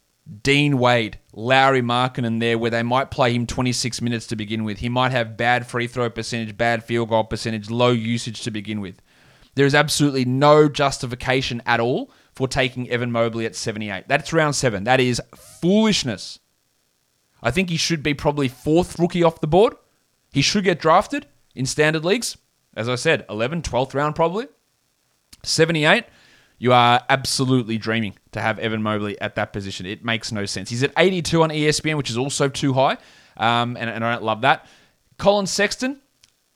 Dean 0.43 0.77
Wade, 0.77 1.19
Lauri 1.33 1.81
Markkanen 1.81 2.39
there, 2.39 2.57
where 2.57 2.71
they 2.71 2.83
might 2.83 3.11
play 3.11 3.33
him 3.33 3.47
26 3.47 4.01
minutes 4.01 4.27
to 4.27 4.35
begin 4.35 4.63
with. 4.63 4.79
He 4.79 4.89
might 4.89 5.11
have 5.11 5.37
bad 5.37 5.67
free 5.67 5.87
throw 5.87 6.09
percentage, 6.09 6.57
bad 6.57 6.83
field 6.83 7.09
goal 7.09 7.23
percentage, 7.23 7.69
low 7.69 7.91
usage 7.91 8.41
to 8.41 8.51
begin 8.51 8.81
with. 8.81 9.01
There 9.55 9.65
is 9.65 9.75
absolutely 9.75 10.25
no 10.25 10.69
justification 10.69 11.61
at 11.65 11.79
all 11.79 12.11
for 12.33 12.47
taking 12.47 12.89
Evan 12.89 13.11
Mobley 13.11 13.45
at 13.45 13.55
78. 13.55 14.07
That's 14.07 14.33
round 14.33 14.55
seven. 14.55 14.83
That 14.83 14.99
is 14.99 15.21
foolishness. 15.35 16.39
I 17.41 17.51
think 17.51 17.69
he 17.69 17.77
should 17.77 18.03
be 18.03 18.13
probably 18.13 18.47
fourth 18.47 18.99
rookie 18.99 19.23
off 19.23 19.41
the 19.41 19.47
board. 19.47 19.75
He 20.31 20.41
should 20.41 20.63
get 20.63 20.79
drafted 20.79 21.25
in 21.55 21.65
standard 21.65 22.05
leagues. 22.05 22.37
As 22.75 22.87
I 22.87 22.95
said, 22.95 23.25
11, 23.29 23.63
12th 23.63 23.93
round 23.95 24.15
probably. 24.15 24.47
78, 25.43 26.03
you 26.57 26.73
are 26.73 27.01
absolutely 27.09 27.77
dreaming 27.77 28.15
to 28.31 28.41
have 28.41 28.59
Evan 28.59 28.81
Mobley 28.81 29.19
at 29.21 29.35
that 29.35 29.53
position. 29.53 29.85
It 29.85 30.03
makes 30.03 30.31
no 30.31 30.45
sense. 30.45 30.69
He's 30.69 30.83
at 30.83 30.91
82 30.97 31.43
on 31.43 31.49
ESPN, 31.49 31.97
which 31.97 32.09
is 32.09 32.17
also 32.17 32.49
too 32.49 32.73
high, 32.73 32.97
um, 33.37 33.77
and, 33.77 33.89
and 33.89 34.03
I 34.03 34.13
don't 34.13 34.23
love 34.23 34.41
that. 34.41 34.65
Collin 35.17 35.47
Sexton, 35.47 36.01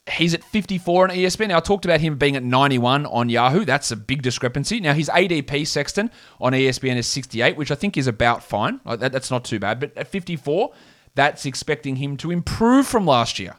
he's 0.10 0.34
at 0.34 0.44
54 0.44 1.10
on 1.10 1.16
ESPN. 1.16 1.50
Now, 1.50 1.58
I 1.58 1.60
talked 1.60 1.86
about 1.86 2.02
him 2.02 2.18
being 2.18 2.36
at 2.36 2.44
91 2.44 3.06
on 3.06 3.30
Yahoo. 3.30 3.66
That's 3.66 3.92
a 3.92 3.96
big 3.96 4.22
discrepancy. 4.22 4.80
Now, 4.80 4.94
his 4.94 5.10
ADP 5.10 5.68
Sexton 5.68 6.12
on 6.40 6.54
ESPN 6.54 6.98
is 6.98 7.08
68, 7.08 7.58
which 7.58 7.72
I 7.72 7.76
think 7.76 7.98
is 7.98 8.08
about 8.08 8.44
fine. 8.44 8.80
That's 8.86 9.32
not 9.32 9.46
too 9.46 9.60
bad. 9.60 9.80
But 9.80 9.98
at 9.98 10.08
54, 10.08 10.72
that's 11.16 11.46
expecting 11.46 11.98
him 11.98 12.18
to 12.18 12.32
improve 12.32 12.88
from 12.88 13.06
last 13.06 13.40
year. 13.40 13.56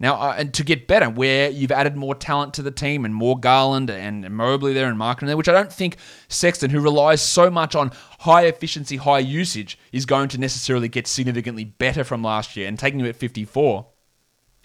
Now, 0.00 0.14
uh, 0.14 0.34
and 0.38 0.54
to 0.54 0.62
get 0.62 0.86
better, 0.86 1.10
where 1.10 1.50
you've 1.50 1.72
added 1.72 1.96
more 1.96 2.14
talent 2.14 2.54
to 2.54 2.62
the 2.62 2.70
team 2.70 3.04
and 3.04 3.12
more 3.12 3.38
Garland 3.38 3.90
and 3.90 4.28
Mobley 4.30 4.72
there 4.72 4.88
and 4.88 4.98
Markkanen 4.98 5.26
there, 5.26 5.36
which 5.36 5.48
I 5.48 5.52
don't 5.52 5.72
think 5.72 5.96
Sexton, 6.28 6.70
who 6.70 6.80
relies 6.80 7.20
so 7.20 7.50
much 7.50 7.74
on 7.74 7.90
high 8.20 8.44
efficiency, 8.46 8.96
high 8.96 9.18
usage, 9.18 9.78
is 9.90 10.06
going 10.06 10.28
to 10.28 10.38
necessarily 10.38 10.88
get 10.88 11.08
significantly 11.08 11.64
better 11.64 12.04
from 12.04 12.22
last 12.22 12.56
year. 12.56 12.68
And 12.68 12.78
taking 12.78 13.00
him 13.00 13.06
at 13.06 13.16
54 13.16 13.86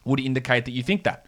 would 0.05 0.19
indicate 0.19 0.65
that 0.65 0.71
you 0.71 0.83
think 0.83 1.03
that. 1.03 1.25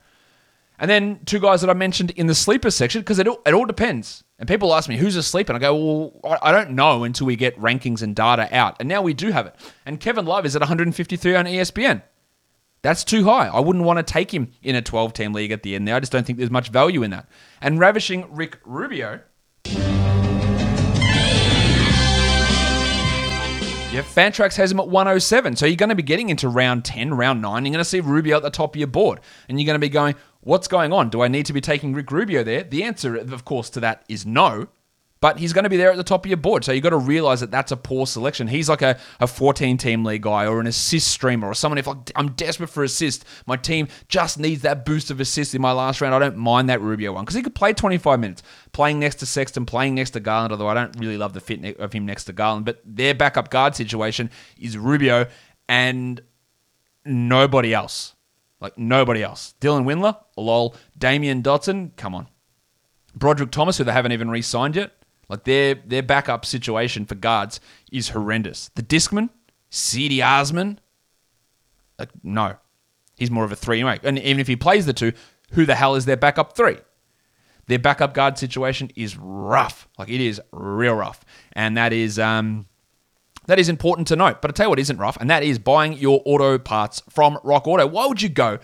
And 0.78 0.92
then 0.92 1.22
two 1.26 1.40
guys 1.40 1.62
that 1.62 1.70
I 1.70 1.74
mentioned 1.74 2.12
in 2.12 2.28
the 2.28 2.36
sleeper 2.36 2.70
section, 2.70 3.02
because 3.02 3.18
it, 3.18 3.28
it 3.28 3.54
all 3.54 3.66
depends. 3.66 4.24
And 4.38 4.48
people 4.48 4.76
ask 4.76 4.90
me, 4.90 4.98
who's 4.98 5.16
a 5.16 5.24
sleeper? 5.24 5.54
And 5.54 5.64
I 5.64 5.68
go, 5.68 5.76
well, 6.22 6.40
I 6.42 6.52
don't 6.52 6.72
know 6.72 7.06
until 7.06 7.26
we 7.26 7.38
get 7.38 7.58
rankings 7.58 8.02
and 8.02 8.16
data 8.16 8.50
out. 8.56 8.76
And 8.80 8.90
now 8.90 9.02
we 9.02 9.14
do 9.14 9.32
have 9.32 9.48
it. 9.48 9.56
And 9.86 10.00
Kevin 10.00 10.26
Love 10.26 10.46
is 10.46 10.56
at 10.56 10.62
153 10.62 11.36
on 11.36 11.46
ESPN. 11.46 12.04
That's 12.86 13.04
too 13.04 13.24
high. 13.24 13.48
I 13.48 13.62
wouldn't 13.62 13.84
want 13.84 13.98
to 13.98 14.04
take 14.04 14.32
him 14.32 14.52
in 14.62 14.76
a 14.76 14.82
12 14.84 15.12
team 15.14 15.34
league 15.34 15.50
at 15.50 15.64
the 15.64 15.74
end 15.74 15.88
there. 15.88 15.96
I 15.96 16.00
just 16.00 16.12
don't 16.12 16.24
think 16.24 16.38
there's 16.38 16.52
much 16.52 16.70
value 16.70 17.02
in 17.02 17.10
that. 17.10 17.28
And 17.60 17.80
ravishing 17.80 18.28
Rick 18.30 18.60
Rubio. 18.64 19.22
Yeah, 23.92 24.04
Fantrax 24.04 24.56
has 24.58 24.72
him 24.72 24.80
at 24.80 24.88
107. 24.88 25.56
So 25.56 25.66
you're 25.66 25.78
going 25.78 25.90
to 25.90 25.96
be 25.96 26.04
getting 26.04 26.30
into 26.30 26.48
round 26.48 26.86
10, 26.86 27.16
round 27.16 27.42
9. 27.42 27.66
You're 27.66 27.72
going 27.72 27.80
to 27.80 27.90
see 27.90 28.02
Rubio 28.02 28.38
at 28.38 28.44
the 28.44 28.52
top 28.52 28.76
of 28.76 28.80
your 28.80 28.88
board. 28.88 29.20
And 29.50 29.60
you're 29.60 29.66
going 29.66 29.82
to 29.82 29.88
be 29.88 29.90
going, 29.90 30.14
what's 30.42 30.68
going 30.68 30.94
on? 30.94 31.10
Do 31.10 31.24
I 31.24 31.28
need 31.28 31.48
to 31.48 31.54
be 31.54 31.62
taking 31.62 31.96
Rick 31.96 32.12
Rubio 32.12 32.44
there? 32.44 32.62
The 32.62 32.84
answer, 32.84 33.16
of 33.16 33.46
course, 33.46 33.72
to 33.72 33.80
that 33.80 34.04
is 34.08 34.28
no 34.28 34.68
but 35.22 35.40
he's 35.40 35.54
going 35.54 35.64
to 35.64 35.70
be 35.70 35.78
there 35.78 35.92
at 35.92 35.98
the 35.98 36.04
top 36.04 36.26
of 36.26 36.30
your 36.30 36.38
board. 36.38 36.64
So 36.64 36.72
you've 36.72 36.84
got 36.84 36.90
to 36.90 36.98
realize 36.98 37.40
that 37.40 37.50
that's 37.50 37.72
a 37.72 37.78
poor 37.78 38.06
selection. 38.06 38.48
He's 38.48 38.70
like 38.70 38.82
a, 38.82 39.00
a 39.20 39.28
14 39.28 39.78
team 39.78 40.04
league 40.04 40.24
guy 40.24 40.46
or 40.46 40.60
an 40.60 40.68
assist 40.68 41.08
streamer 41.08 41.48
or 41.48 41.54
someone 41.54 41.78
if 41.78 41.88
like, 41.88 42.12
I'm 42.16 42.32
desperate 42.34 42.70
for 42.70 42.84
assist, 42.84 43.26
my 43.46 43.56
team 43.56 43.88
just 44.08 44.38
needs 44.38 44.62
that 44.64 44.86
boost 44.86 45.12
of 45.12 45.20
assist 45.20 45.56
in 45.56 45.62
my 45.62 45.72
last 45.72 46.02
round. 46.02 46.14
I 46.14 46.20
don't 46.20 46.38
mind 46.38 46.70
that 46.70 46.82
Rubio 46.82 47.14
one 47.14 47.24
because 47.24 47.36
he 47.36 47.42
could 47.42 47.56
play 47.56 47.74
25 47.74 48.20
minutes 48.20 48.44
playing 48.72 49.00
next 49.00 49.16
to 49.16 49.26
Sexton, 49.26 49.66
playing 49.66 49.96
next 49.96 50.12
to 50.12 50.20
Garland, 50.20 50.52
although 50.52 50.68
I 50.68 50.74
don't 50.74 50.96
really 51.00 51.18
love 51.18 51.34
the 51.34 51.40
fit 51.40 51.80
of 51.80 51.94
him 51.94 52.06
next 52.06 52.26
to 52.26 52.34
Garland. 52.34 52.66
But 52.66 52.82
their 52.86 53.16
backup 53.16 53.50
guard 53.50 53.76
situation 53.76 54.30
is 54.60 54.78
Rubio 54.78 55.28
and 55.70 56.22
nobody 57.06 57.74
else. 57.74 58.16
Like 58.60 58.78
nobody 58.78 59.24
else. 59.24 59.54
Dylan 59.62 59.86
Windler, 59.86 60.18
lol. 60.38 60.76
Damyean 61.00 61.42
Dotson, 61.42 61.96
come 61.96 62.16
on. 62.16 62.28
Brodric 63.18 63.52
Thomas, 63.52 63.78
who 63.78 63.84
they 63.84 63.92
haven't 63.92 64.12
even 64.12 64.30
re 64.30 64.42
signed 64.42 64.76
yet. 64.76 64.92
Like 65.30 65.44
their 65.44 65.76
their 65.76 66.04
backup 66.04 66.46
situation 66.46 67.06
for 67.06 67.16
guards 67.16 67.60
is 67.92 68.10
horrendous. 68.10 68.70
The 68.76 68.84
Discman, 68.84 69.30
Cedi 69.72 70.24
Osman, 70.24 70.80
like 71.98 72.10
no, 72.24 72.56
he's 73.18 73.32
more 73.32 73.44
of 73.44 73.52
a 73.52 73.56
three 73.56 73.80
anyway. 73.80 74.00
And 74.04 74.20
even 74.20 74.40
if 74.40 74.48
he 74.48 74.56
plays 74.56 74.86
the 74.86 74.94
two, 74.94 75.14
who 75.52 75.66
the 75.66 75.76
hell 75.76 75.96
is 75.96 76.06
their 76.06 76.18
backup 76.18 76.56
three? 76.56 76.78
Their 77.68 77.80
backup 77.80 78.14
guard 78.14 78.38
situation 78.38 78.92
is 78.96 79.18
rough. 79.18 79.88
Like 79.98 80.10
it 80.10 80.22
is 80.22 80.40
real 80.52 80.94
rough, 80.94 81.26
and 81.54 81.76
that 81.78 81.94
is 81.94 82.20
um 82.20 82.68
that 83.48 83.58
is 83.58 83.70
important 83.70 84.08
to 84.10 84.16
note. 84.16 84.42
But 84.42 84.52
I 84.52 84.54
tell 84.54 84.66
you 84.68 84.70
what 84.70 84.80
isn't 84.80 84.98
rough, 84.98 85.18
and 85.20 85.30
that 85.32 85.44
is 85.44 85.58
buying 85.58 85.94
your 85.94 86.22
auto 86.26 86.60
parts 86.60 87.02
from 87.10 87.40
Rock 87.44 87.68
Auto. 87.68 87.88
Why 87.88 88.06
would 88.06 88.22
you 88.22 88.30
go? 88.30 88.60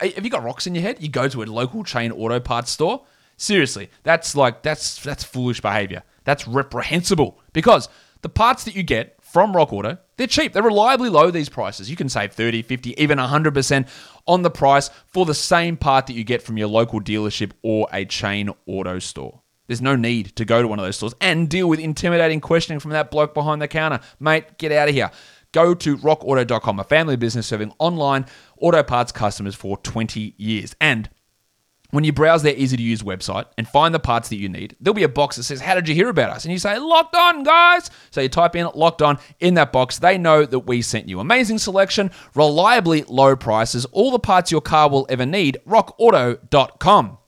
Have 0.00 0.24
you 0.24 0.30
got 0.30 0.42
rocks 0.42 0.66
in 0.66 0.74
your 0.74 0.82
head? 0.82 1.02
You 1.02 1.08
go 1.08 1.28
to 1.28 1.42
a 1.42 1.46
local 1.46 1.84
chain 1.84 2.12
auto 2.12 2.40
parts 2.40 2.70
store 2.70 3.04
Seriously, 3.36 3.90
that's 4.02 4.36
like 4.36 4.62
that's 4.62 5.02
that's 5.02 5.24
foolish 5.24 5.60
behavior. 5.60 6.02
That's 6.24 6.48
reprehensible 6.48 7.40
because 7.52 7.88
the 8.22 8.28
parts 8.28 8.64
that 8.64 8.74
you 8.74 8.82
get 8.82 9.18
from 9.22 9.54
Rock 9.54 9.72
Auto, 9.72 9.98
they're 10.16 10.26
cheap. 10.26 10.52
They're 10.52 10.62
reliably 10.62 11.10
low 11.10 11.30
these 11.30 11.48
prices. 11.48 11.90
You 11.90 11.96
can 11.96 12.08
save 12.08 12.32
30, 12.32 12.62
50, 12.62 13.02
even 13.02 13.18
100% 13.18 13.88
on 14.26 14.42
the 14.42 14.50
price 14.50 14.90
for 15.08 15.26
the 15.26 15.34
same 15.34 15.76
part 15.76 16.06
that 16.06 16.12
you 16.12 16.24
get 16.24 16.40
from 16.40 16.56
your 16.56 16.68
local 16.68 17.00
dealership 17.00 17.50
or 17.62 17.88
a 17.92 18.04
chain 18.04 18.50
auto 18.66 18.98
store. 19.00 19.42
There's 19.66 19.82
no 19.82 19.96
need 19.96 20.36
to 20.36 20.44
go 20.44 20.62
to 20.62 20.68
one 20.68 20.78
of 20.78 20.84
those 20.84 20.96
stores 20.96 21.14
and 21.20 21.48
deal 21.48 21.68
with 21.68 21.80
intimidating 21.80 22.40
questioning 22.40 22.80
from 22.80 22.92
that 22.92 23.10
bloke 23.10 23.34
behind 23.34 23.60
the 23.60 23.68
counter. 23.68 24.00
Mate, 24.20 24.56
get 24.58 24.72
out 24.72 24.88
of 24.88 24.94
here. 24.94 25.10
Go 25.52 25.74
to 25.74 25.96
rockauto.com, 25.98 26.80
a 26.80 26.84
family 26.84 27.16
business 27.16 27.46
serving 27.46 27.72
online 27.78 28.26
auto 28.58 28.82
parts 28.82 29.12
customers 29.12 29.54
for 29.54 29.76
20 29.78 30.34
years. 30.36 30.74
And 30.80 31.08
when 31.94 32.04
you 32.04 32.12
browse 32.12 32.42
their 32.42 32.54
easy 32.56 32.76
to 32.76 32.82
use 32.82 33.02
website 33.02 33.46
and 33.56 33.68
find 33.68 33.94
the 33.94 34.00
parts 34.00 34.28
that 34.28 34.36
you 34.36 34.48
need, 34.48 34.74
there'll 34.80 34.94
be 34.94 35.04
a 35.04 35.08
box 35.08 35.36
that 35.36 35.44
says, 35.44 35.60
How 35.60 35.74
did 35.74 35.88
you 35.88 35.94
hear 35.94 36.08
about 36.08 36.30
us? 36.30 36.44
And 36.44 36.52
you 36.52 36.58
say, 36.58 36.76
Locked 36.78 37.14
on, 37.14 37.44
guys. 37.44 37.90
So 38.10 38.20
you 38.20 38.28
type 38.28 38.56
in 38.56 38.68
locked 38.74 39.00
on 39.00 39.18
in 39.38 39.54
that 39.54 39.72
box. 39.72 39.98
They 39.98 40.18
know 40.18 40.44
that 40.44 40.60
we 40.60 40.82
sent 40.82 41.08
you. 41.08 41.20
Amazing 41.20 41.58
selection, 41.58 42.10
reliably 42.34 43.04
low 43.04 43.36
prices, 43.36 43.84
all 43.86 44.10
the 44.10 44.18
parts 44.18 44.50
your 44.50 44.60
car 44.60 44.90
will 44.90 45.06
ever 45.08 45.24
need. 45.24 45.58
RockAuto.com. 45.66 47.18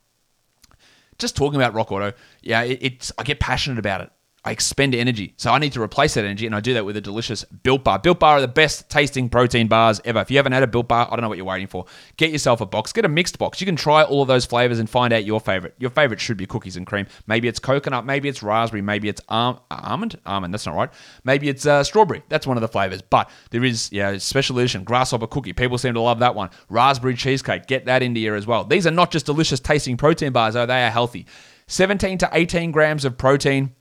Just 1.18 1.36
talking 1.36 1.56
about 1.56 1.72
Rock 1.72 1.92
Auto, 1.92 2.12
yeah, 2.42 2.62
it's 2.62 3.10
I 3.16 3.22
get 3.22 3.40
passionate 3.40 3.78
about 3.78 4.02
it. 4.02 4.10
I 4.46 4.52
expend 4.52 4.94
energy. 4.94 5.34
So 5.38 5.50
I 5.50 5.58
need 5.58 5.72
to 5.72 5.82
replace 5.82 6.14
that 6.14 6.24
energy, 6.24 6.46
and 6.46 6.54
I 6.54 6.60
do 6.60 6.74
that 6.74 6.84
with 6.84 6.96
a 6.96 7.00
delicious 7.00 7.42
Built 7.42 7.82
Bar. 7.82 7.98
Built 7.98 8.20
Bar 8.20 8.38
are 8.38 8.40
the 8.40 8.46
best 8.46 8.88
tasting 8.88 9.28
protein 9.28 9.66
bars 9.66 10.00
ever. 10.04 10.20
If 10.20 10.30
you 10.30 10.36
haven't 10.36 10.52
had 10.52 10.62
a 10.62 10.68
Built 10.68 10.86
Bar, 10.86 11.08
I 11.10 11.16
don't 11.16 11.22
know 11.22 11.28
what 11.28 11.36
you're 11.36 11.44
waiting 11.44 11.66
for. 11.66 11.84
Get 12.16 12.30
yourself 12.30 12.60
a 12.60 12.66
box. 12.66 12.92
Get 12.92 13.04
a 13.04 13.08
mixed 13.08 13.38
box. 13.38 13.60
You 13.60 13.66
can 13.66 13.74
try 13.74 14.04
all 14.04 14.22
of 14.22 14.28
those 14.28 14.46
flavors 14.46 14.78
and 14.78 14.88
find 14.88 15.12
out 15.12 15.24
your 15.24 15.40
favorite. 15.40 15.74
Your 15.78 15.90
favorite 15.90 16.20
should 16.20 16.36
be 16.36 16.46
cookies 16.46 16.76
and 16.76 16.86
cream. 16.86 17.08
Maybe 17.26 17.48
it's 17.48 17.58
coconut. 17.58 18.06
Maybe 18.06 18.28
it's 18.28 18.40
raspberry. 18.40 18.82
Maybe 18.82 19.08
it's 19.08 19.20
almond. 19.28 20.16
Almond. 20.24 20.54
That's 20.54 20.64
not 20.64 20.76
right. 20.76 20.90
Maybe 21.24 21.48
it's 21.48 21.66
uh, 21.66 21.82
strawberry. 21.82 22.22
That's 22.28 22.46
one 22.46 22.56
of 22.56 22.60
the 22.60 22.68
flavors. 22.68 23.02
But 23.02 23.28
there 23.50 23.64
is 23.64 23.90
yeah 23.90 24.16
special 24.18 24.56
edition 24.60 24.84
grasshopper 24.84 25.26
cookie. 25.26 25.54
People 25.54 25.76
seem 25.76 25.94
to 25.94 26.00
love 26.00 26.20
that 26.20 26.36
one. 26.36 26.50
Raspberry 26.68 27.16
cheesecake. 27.16 27.66
Get 27.66 27.86
that 27.86 28.00
into 28.00 28.20
here 28.20 28.36
as 28.36 28.46
well. 28.46 28.62
These 28.62 28.86
are 28.86 28.92
not 28.92 29.10
just 29.10 29.26
delicious 29.26 29.58
tasting 29.58 29.96
protein 29.96 30.30
bars, 30.30 30.54
though. 30.54 30.66
They 30.66 30.84
are 30.84 30.90
healthy. 30.90 31.26
17 31.68 32.18
to 32.18 32.28
18 32.32 32.70
grams 32.70 33.04
of 33.04 33.18
protein 33.18 33.74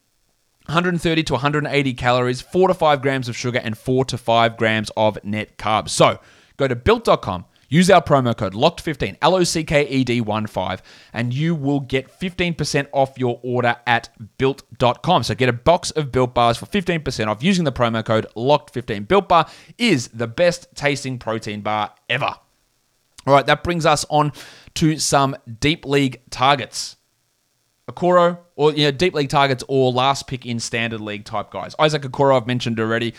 130 0.68 1.24
to 1.24 1.34
180 1.34 1.94
calories, 1.94 2.42
4 2.42 2.70
to 2.70 2.74
5 2.74 3.02
grams 3.02 3.30
of 3.30 3.38
sugar, 3.38 3.60
and 3.64 3.78
4 3.78 4.06
to 4.06 4.18
5 4.18 4.58
grams 4.58 4.90
of 4.98 5.18
net 5.24 5.58
carbs. 5.58 5.90
So 5.90 6.20
go 6.58 6.68
to 6.68 6.76
built.com, 6.76 7.46
use 7.70 7.90
our 7.92 8.02
promo 8.02 8.36
code 8.36 8.54
LOCKED15, 8.54 9.18
L 9.22 9.36
O 9.36 9.44
C 9.44 9.64
K 9.64 9.88
E 9.88 10.04
D 10.04 10.22
1 10.22 10.48
5, 10.48 10.82
and 11.14 11.34
you 11.34 11.54
will 11.54 11.82
get 11.82 12.20
15% 12.20 12.88
off 12.92 13.18
your 13.18 13.40
order 13.44 13.76
at 13.86 14.10
built.com. 14.38 15.24
So 15.24 15.36
get 15.36 15.50
a 15.50 15.54
box 15.54 15.92
of 15.92 16.12
built 16.12 16.34
bars 16.34 16.58
for 16.58 16.66
15% 16.66 17.28
off 17.28 17.44
using 17.44 17.64
the 17.64 17.72
promo 17.72 18.04
code 18.04 18.26
LOCKED15. 18.36 19.08
Built 19.08 19.30
Bar 19.30 19.48
is 19.78 20.08
the 20.10 20.28
best 20.28 20.68
tasting 20.76 21.20
protein 21.20 21.62
bar 21.62 21.94
ever. 22.10 22.36
All 23.28 23.34
right, 23.34 23.46
that 23.46 23.64
brings 23.64 23.86
us 23.86 24.06
on 24.10 24.32
to 24.76 24.98
some 25.00 25.36
deep 25.60 25.86
league 25.86 26.22
targets. 26.30 26.96
Okoro, 27.90 28.40
or 28.56 28.74
you 28.74 28.86
know, 28.86 28.92
deep 28.92 29.14
league 29.14 29.30
targets 29.30 29.64
or 29.68 29.92
last 29.92 30.28
pick 30.28 30.46
in 30.46 30.60
standard 30.60 31.02
league 31.02 31.26
type 31.26 31.52
guys. 31.52 31.76
Isaac 31.80 32.02
Okoro, 32.02 32.36
I've 32.40 32.48
mentioned 32.48 32.80
already. 32.80 33.14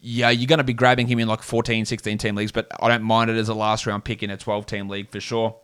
yeah, 0.00 0.30
you're 0.30 0.46
going 0.46 0.58
to 0.58 0.64
be 0.64 0.74
grabbing 0.74 1.06
him 1.06 1.18
in 1.18 1.28
like 1.28 1.42
14, 1.42 1.84
16 1.84 2.18
team 2.18 2.34
leagues, 2.34 2.52
but 2.52 2.68
I 2.80 2.88
don't 2.88 3.02
mind 3.02 3.30
it 3.30 3.36
as 3.36 3.48
a 3.48 3.54
last 3.54 3.86
round 3.86 4.04
pick 4.04 4.22
in 4.22 4.30
a 4.30 4.36
12 4.36 4.66
team 4.66 4.88
league 4.88 5.10
for 5.10 5.20
sure. 5.20 5.56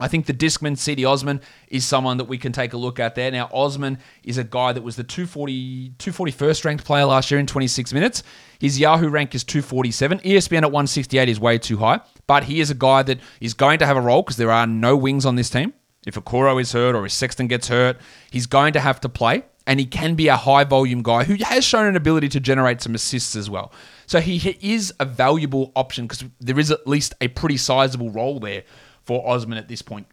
I 0.00 0.06
think 0.06 0.26
the 0.26 0.32
Discman, 0.34 0.76
Cedi 0.76 1.08
Osman, 1.08 1.40
is 1.68 1.84
someone 1.84 2.18
that 2.18 2.26
we 2.26 2.38
can 2.38 2.52
take 2.52 2.72
a 2.72 2.76
look 2.76 3.00
at 3.00 3.16
there. 3.16 3.32
Now, 3.32 3.48
Osman 3.52 3.98
is 4.22 4.38
a 4.38 4.44
guy 4.44 4.72
that 4.72 4.82
was 4.82 4.94
the 4.94 5.02
240, 5.02 5.94
241st 5.98 6.64
ranked 6.64 6.84
player 6.84 7.04
last 7.04 7.32
year 7.32 7.40
in 7.40 7.46
26 7.46 7.92
minutes. 7.92 8.22
His 8.60 8.78
Yahoo 8.78 9.08
rank 9.08 9.34
is 9.34 9.42
247. 9.42 10.20
ESPN 10.20 10.58
at 10.58 10.70
168 10.70 11.28
is 11.28 11.40
way 11.40 11.58
too 11.58 11.78
high, 11.78 12.00
but 12.28 12.44
he 12.44 12.60
is 12.60 12.70
a 12.70 12.74
guy 12.74 13.02
that 13.02 13.18
is 13.40 13.54
going 13.54 13.80
to 13.80 13.86
have 13.86 13.96
a 13.96 14.00
role 14.00 14.22
because 14.22 14.36
there 14.36 14.52
are 14.52 14.68
no 14.68 14.96
wings 14.96 15.26
on 15.26 15.34
this 15.34 15.50
team. 15.50 15.74
If 16.08 16.14
Okoro 16.14 16.60
is 16.60 16.72
hurt 16.72 16.94
or 16.94 17.06
if 17.06 17.12
Sexton 17.12 17.46
gets 17.46 17.68
hurt, 17.68 17.98
he's 18.30 18.46
going 18.46 18.72
to 18.72 18.80
have 18.80 19.00
to 19.02 19.08
play, 19.08 19.44
and 19.66 19.78
he 19.78 19.86
can 19.86 20.14
be 20.14 20.28
a 20.28 20.36
high 20.36 20.64
volume 20.64 21.02
guy 21.02 21.24
who 21.24 21.36
has 21.44 21.64
shown 21.64 21.86
an 21.86 21.96
ability 21.96 22.28
to 22.30 22.40
generate 22.40 22.80
some 22.80 22.94
assists 22.94 23.36
as 23.36 23.48
well. 23.50 23.72
So 24.06 24.20
he 24.20 24.56
is 24.60 24.92
a 24.98 25.04
valuable 25.04 25.72
option 25.76 26.06
because 26.06 26.24
there 26.40 26.58
is 26.58 26.70
at 26.70 26.86
least 26.86 27.14
a 27.20 27.28
pretty 27.28 27.58
sizable 27.58 28.10
role 28.10 28.40
there 28.40 28.64
for 29.04 29.26
Osman 29.28 29.58
at 29.58 29.68
this 29.68 29.82
point, 29.82 30.06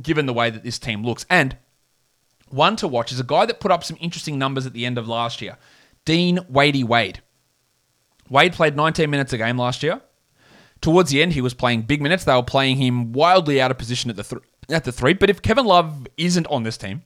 given 0.00 0.26
the 0.26 0.32
way 0.32 0.50
that 0.50 0.64
this 0.64 0.78
team 0.78 1.04
looks. 1.04 1.26
And 1.28 1.56
one 2.48 2.76
to 2.76 2.88
watch 2.88 3.12
is 3.12 3.20
a 3.20 3.24
guy 3.24 3.46
that 3.46 3.60
put 3.60 3.70
up 3.70 3.82
some 3.82 3.96
interesting 4.00 4.38
numbers 4.38 4.66
at 4.66 4.72
the 4.72 4.86
end 4.86 4.98
of 4.98 5.08
last 5.08 5.40
year 5.40 5.58
Dean 6.04 6.38
Wadey 6.48 6.84
Wade. 6.84 7.22
Wade 8.28 8.52
played 8.52 8.76
19 8.76 9.10
minutes 9.10 9.32
a 9.32 9.38
game 9.38 9.58
last 9.58 9.82
year. 9.82 10.00
Towards 10.80 11.10
the 11.10 11.22
end, 11.22 11.32
he 11.32 11.40
was 11.40 11.54
playing 11.54 11.82
big 11.82 12.02
minutes. 12.02 12.24
They 12.24 12.34
were 12.34 12.42
playing 12.42 12.76
him 12.76 13.12
wildly 13.12 13.60
out 13.60 13.70
of 13.70 13.78
position 13.78 14.10
at 14.10 14.16
the 14.16 14.24
th- 14.24 14.42
at 14.70 14.84
the 14.84 14.92
three. 14.92 15.14
But 15.14 15.30
if 15.30 15.42
Kevin 15.42 15.66
Love 15.66 16.06
isn't 16.16 16.46
on 16.46 16.62
this 16.62 16.76
team, 16.76 17.02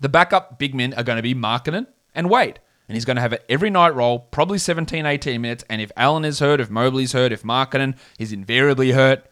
the 0.00 0.08
backup 0.08 0.58
big 0.58 0.74
men 0.74 0.94
are 0.94 1.02
going 1.02 1.16
to 1.16 1.22
be 1.22 1.34
Markkanen 1.34 1.86
and 2.14 2.30
Wade. 2.30 2.60
And 2.88 2.96
he's 2.96 3.06
going 3.06 3.16
to 3.16 3.22
have 3.22 3.32
it 3.32 3.44
every 3.48 3.70
night 3.70 3.94
role, 3.94 4.18
probably 4.18 4.58
17, 4.58 5.06
18 5.06 5.40
minutes. 5.40 5.64
And 5.70 5.80
if 5.80 5.90
Allen 5.96 6.24
is 6.24 6.40
hurt, 6.40 6.60
if 6.60 6.68
Mobley's 6.68 7.12
hurt, 7.12 7.32
if 7.32 7.42
Markkanen 7.42 7.96
is 8.18 8.30
invariably 8.30 8.92
hurt, 8.92 9.24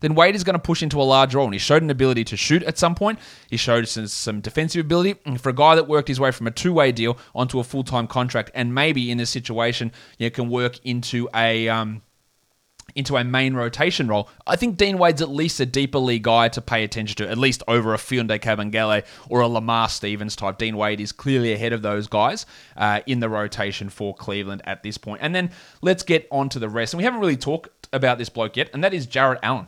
then 0.00 0.14
Wade 0.14 0.34
is 0.34 0.44
going 0.44 0.54
to 0.54 0.60
push 0.60 0.82
into 0.82 1.00
a 1.00 1.04
large 1.04 1.34
role. 1.34 1.44
And 1.44 1.54
he 1.54 1.58
showed 1.58 1.82
an 1.82 1.90
ability 1.90 2.24
to 2.24 2.36
shoot 2.36 2.62
at 2.62 2.78
some 2.78 2.94
point. 2.94 3.18
He 3.50 3.58
showed 3.58 3.86
some, 3.88 4.06
some 4.06 4.40
defensive 4.40 4.80
ability. 4.80 5.16
And 5.26 5.38
for 5.40 5.50
a 5.50 5.54
guy 5.54 5.74
that 5.74 5.86
worked 5.86 6.08
his 6.08 6.18
way 6.18 6.30
from 6.30 6.46
a 6.46 6.50
two 6.50 6.72
way 6.72 6.92
deal 6.92 7.18
onto 7.34 7.58
a 7.58 7.64
full 7.64 7.84
time 7.84 8.06
contract, 8.06 8.50
and 8.54 8.74
maybe 8.74 9.10
in 9.10 9.18
this 9.18 9.30
situation, 9.30 9.92
you 10.18 10.26
know, 10.26 10.30
can 10.30 10.48
work 10.48 10.78
into 10.84 11.28
a. 11.34 11.68
Um, 11.68 12.02
into 12.94 13.16
a 13.16 13.24
main 13.24 13.54
rotation 13.54 14.08
role, 14.08 14.28
I 14.46 14.56
think 14.56 14.76
Dean 14.76 14.98
Wade's 14.98 15.22
at 15.22 15.28
least 15.28 15.58
a 15.60 15.66
deeper 15.66 15.98
league 15.98 16.22
guy 16.22 16.48
to 16.48 16.60
pay 16.60 16.84
attention 16.84 17.16
to, 17.16 17.28
at 17.28 17.38
least 17.38 17.62
over 17.66 17.94
a 17.94 17.96
Mfiondu 17.96 18.38
Kabengele 18.40 19.04
or 19.28 19.40
a 19.40 19.48
Lamar 19.48 19.88
Stevens 19.88 20.36
type. 20.36 20.58
Dean 20.58 20.76
Wade 20.76 21.00
is 21.00 21.12
clearly 21.12 21.52
ahead 21.52 21.72
of 21.72 21.82
those 21.82 22.06
guys 22.06 22.46
uh, 22.76 23.00
in 23.06 23.20
the 23.20 23.28
rotation 23.28 23.88
for 23.88 24.14
Cleveland 24.14 24.62
at 24.64 24.82
this 24.82 24.98
point. 24.98 25.20
And 25.22 25.34
then 25.34 25.50
let's 25.82 26.02
get 26.02 26.28
on 26.30 26.48
to 26.50 26.58
the 26.58 26.68
rest. 26.68 26.94
And 26.94 26.98
we 26.98 27.04
haven't 27.04 27.20
really 27.20 27.36
talked 27.36 27.88
about 27.92 28.18
this 28.18 28.28
bloke 28.28 28.56
yet, 28.56 28.70
and 28.72 28.84
that 28.84 28.94
is 28.94 29.06
Jarrett 29.06 29.40
Allen. 29.42 29.66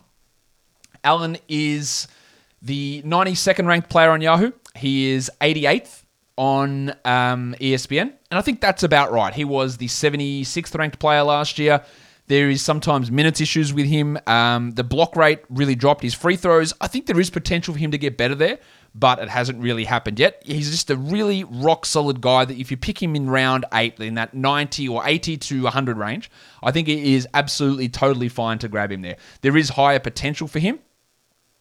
Allen 1.05 1.37
is 1.49 2.09
the 2.63 3.03
92nd 3.03 3.67
ranked 3.67 3.89
player 3.89 4.11
on 4.11 4.21
Yahoo. 4.21 4.53
He 4.75 5.11
is 5.11 5.31
88th 5.41 6.03
on 6.37 6.91
um, 7.05 7.55
ESPN, 7.61 8.13
and 8.31 8.39
I 8.39 8.43
think 8.43 8.61
that's 8.61 8.83
about 8.83 9.13
right. 9.13 9.33
He 9.33 9.45
was 9.45 9.79
the 9.79 9.87
76th 9.87 10.77
ranked 10.77 10.99
player 10.99 11.23
last 11.23 11.59
year. 11.59 11.83
There 12.29 12.51
is 12.51 12.61
sometimes 12.61 13.11
minutes 13.11 13.41
issues 13.41 13.73
with 13.73 13.87
him. 13.87 14.19
Um, 14.27 14.73
the 14.73 14.83
block 14.83 15.15
rate 15.15 15.41
really 15.49 15.77
dropped. 15.77 16.03
His 16.03 16.15
free 16.15 16.37
throws, 16.37 16.75
I 16.81 16.89
think 16.89 17.07
there 17.07 17.21
is 17.21 17.31
potential 17.31 17.73
for 17.75 17.79
him 17.79 17.93
to 17.93 17.99
get 17.99 18.17
better 18.17 18.35
there, 18.35 18.59
but 18.95 19.21
it 19.21 19.29
hasn't 19.29 19.63
really 19.63 19.85
happened 19.85 20.19
yet. 20.19 20.43
He's 20.45 20.71
just 20.71 20.91
a 20.91 20.97
really 20.97 21.45
rock 21.45 21.87
solid 21.87 22.21
guy 22.21 22.45
that 22.45 22.59
if 22.59 22.71
you 22.71 22.77
pick 22.77 23.01
him 23.01 23.15
in 23.15 23.31
round 23.31 23.65
eight, 23.73 24.01
in 24.01 24.15
that 24.15 24.35
90 24.35 24.89
or 24.89 25.07
80 25.07 25.37
to 25.37 25.63
100 25.65 25.97
range, 25.97 26.31
I 26.63 26.73
think 26.73 26.89
it 26.89 26.99
is 26.99 27.29
absolutely 27.33 27.89
totally 27.89 28.29
fine 28.29 28.59
to 28.59 28.69
grab 28.69 28.91
him 28.91 29.03
there. 29.03 29.17
There 29.43 29.57
is 29.57 29.71
higher 29.71 30.01
potential 30.01 30.49
for 30.49 30.59
him. 30.59 30.81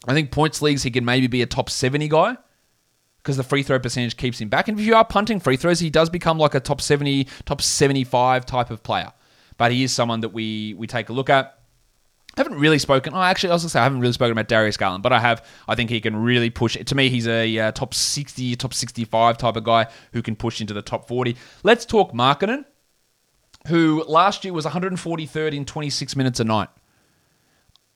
I 0.07 0.13
think 0.13 0.31
points 0.31 0.61
leagues, 0.61 0.83
he 0.83 0.91
can 0.91 1.05
maybe 1.05 1.27
be 1.27 1.41
a 1.41 1.47
top 1.47 1.69
70 1.69 2.07
guy 2.07 2.37
because 3.17 3.37
the 3.37 3.43
free 3.43 3.63
throw 3.63 3.79
percentage 3.79 4.17
keeps 4.17 4.39
him 4.39 4.49
back. 4.49 4.67
And 4.67 4.79
if 4.79 4.85
you 4.85 4.95
are 4.95 5.05
punting 5.05 5.39
free 5.39 5.57
throws, 5.57 5.79
he 5.79 5.89
does 5.89 6.09
become 6.09 6.37
like 6.37 6.53
a 6.53 6.59
top 6.59 6.79
70, 6.79 7.27
top 7.45 7.61
75 7.61 8.45
type 8.45 8.69
of 8.69 8.83
player. 8.83 9.11
But 9.57 9.71
he 9.71 9.83
is 9.83 9.93
someone 9.93 10.21
that 10.21 10.29
we 10.29 10.73
we 10.73 10.87
take 10.87 11.09
a 11.09 11.13
look 11.13 11.29
at. 11.29 11.59
I 12.37 12.41
haven't 12.41 12.59
really 12.59 12.79
spoken. 12.79 13.13
Oh, 13.13 13.21
actually, 13.21 13.51
I 13.51 13.53
was 13.53 13.63
to 13.63 13.69
say 13.69 13.79
I 13.79 13.83
haven't 13.83 14.01
really 14.01 14.13
spoken 14.13 14.33
about 14.33 14.49
Darius 14.49 14.75
Garland, 14.75 15.03
but 15.03 15.13
I 15.13 15.19
have. 15.19 15.45
I 15.67 15.75
think 15.75 15.89
he 15.89 16.01
can 16.01 16.15
really 16.17 16.49
push. 16.49 16.75
To 16.75 16.95
me, 16.95 17.09
he's 17.09 17.27
a 17.27 17.57
uh, 17.59 17.71
top 17.71 17.93
60, 17.93 18.55
top 18.57 18.73
65 18.73 19.37
type 19.37 19.55
of 19.55 19.63
guy 19.63 19.87
who 20.11 20.21
can 20.21 20.35
push 20.35 20.59
into 20.59 20.73
the 20.73 20.81
top 20.81 21.07
40. 21.07 21.37
Let's 21.63 21.85
talk 21.85 22.11
Markkanen, 22.11 22.65
who 23.67 24.03
last 24.07 24.43
year 24.43 24.53
was 24.53 24.65
143rd 24.65 25.53
in 25.53 25.63
26 25.63 26.15
minutes 26.17 26.41
a 26.41 26.43
night. 26.43 26.69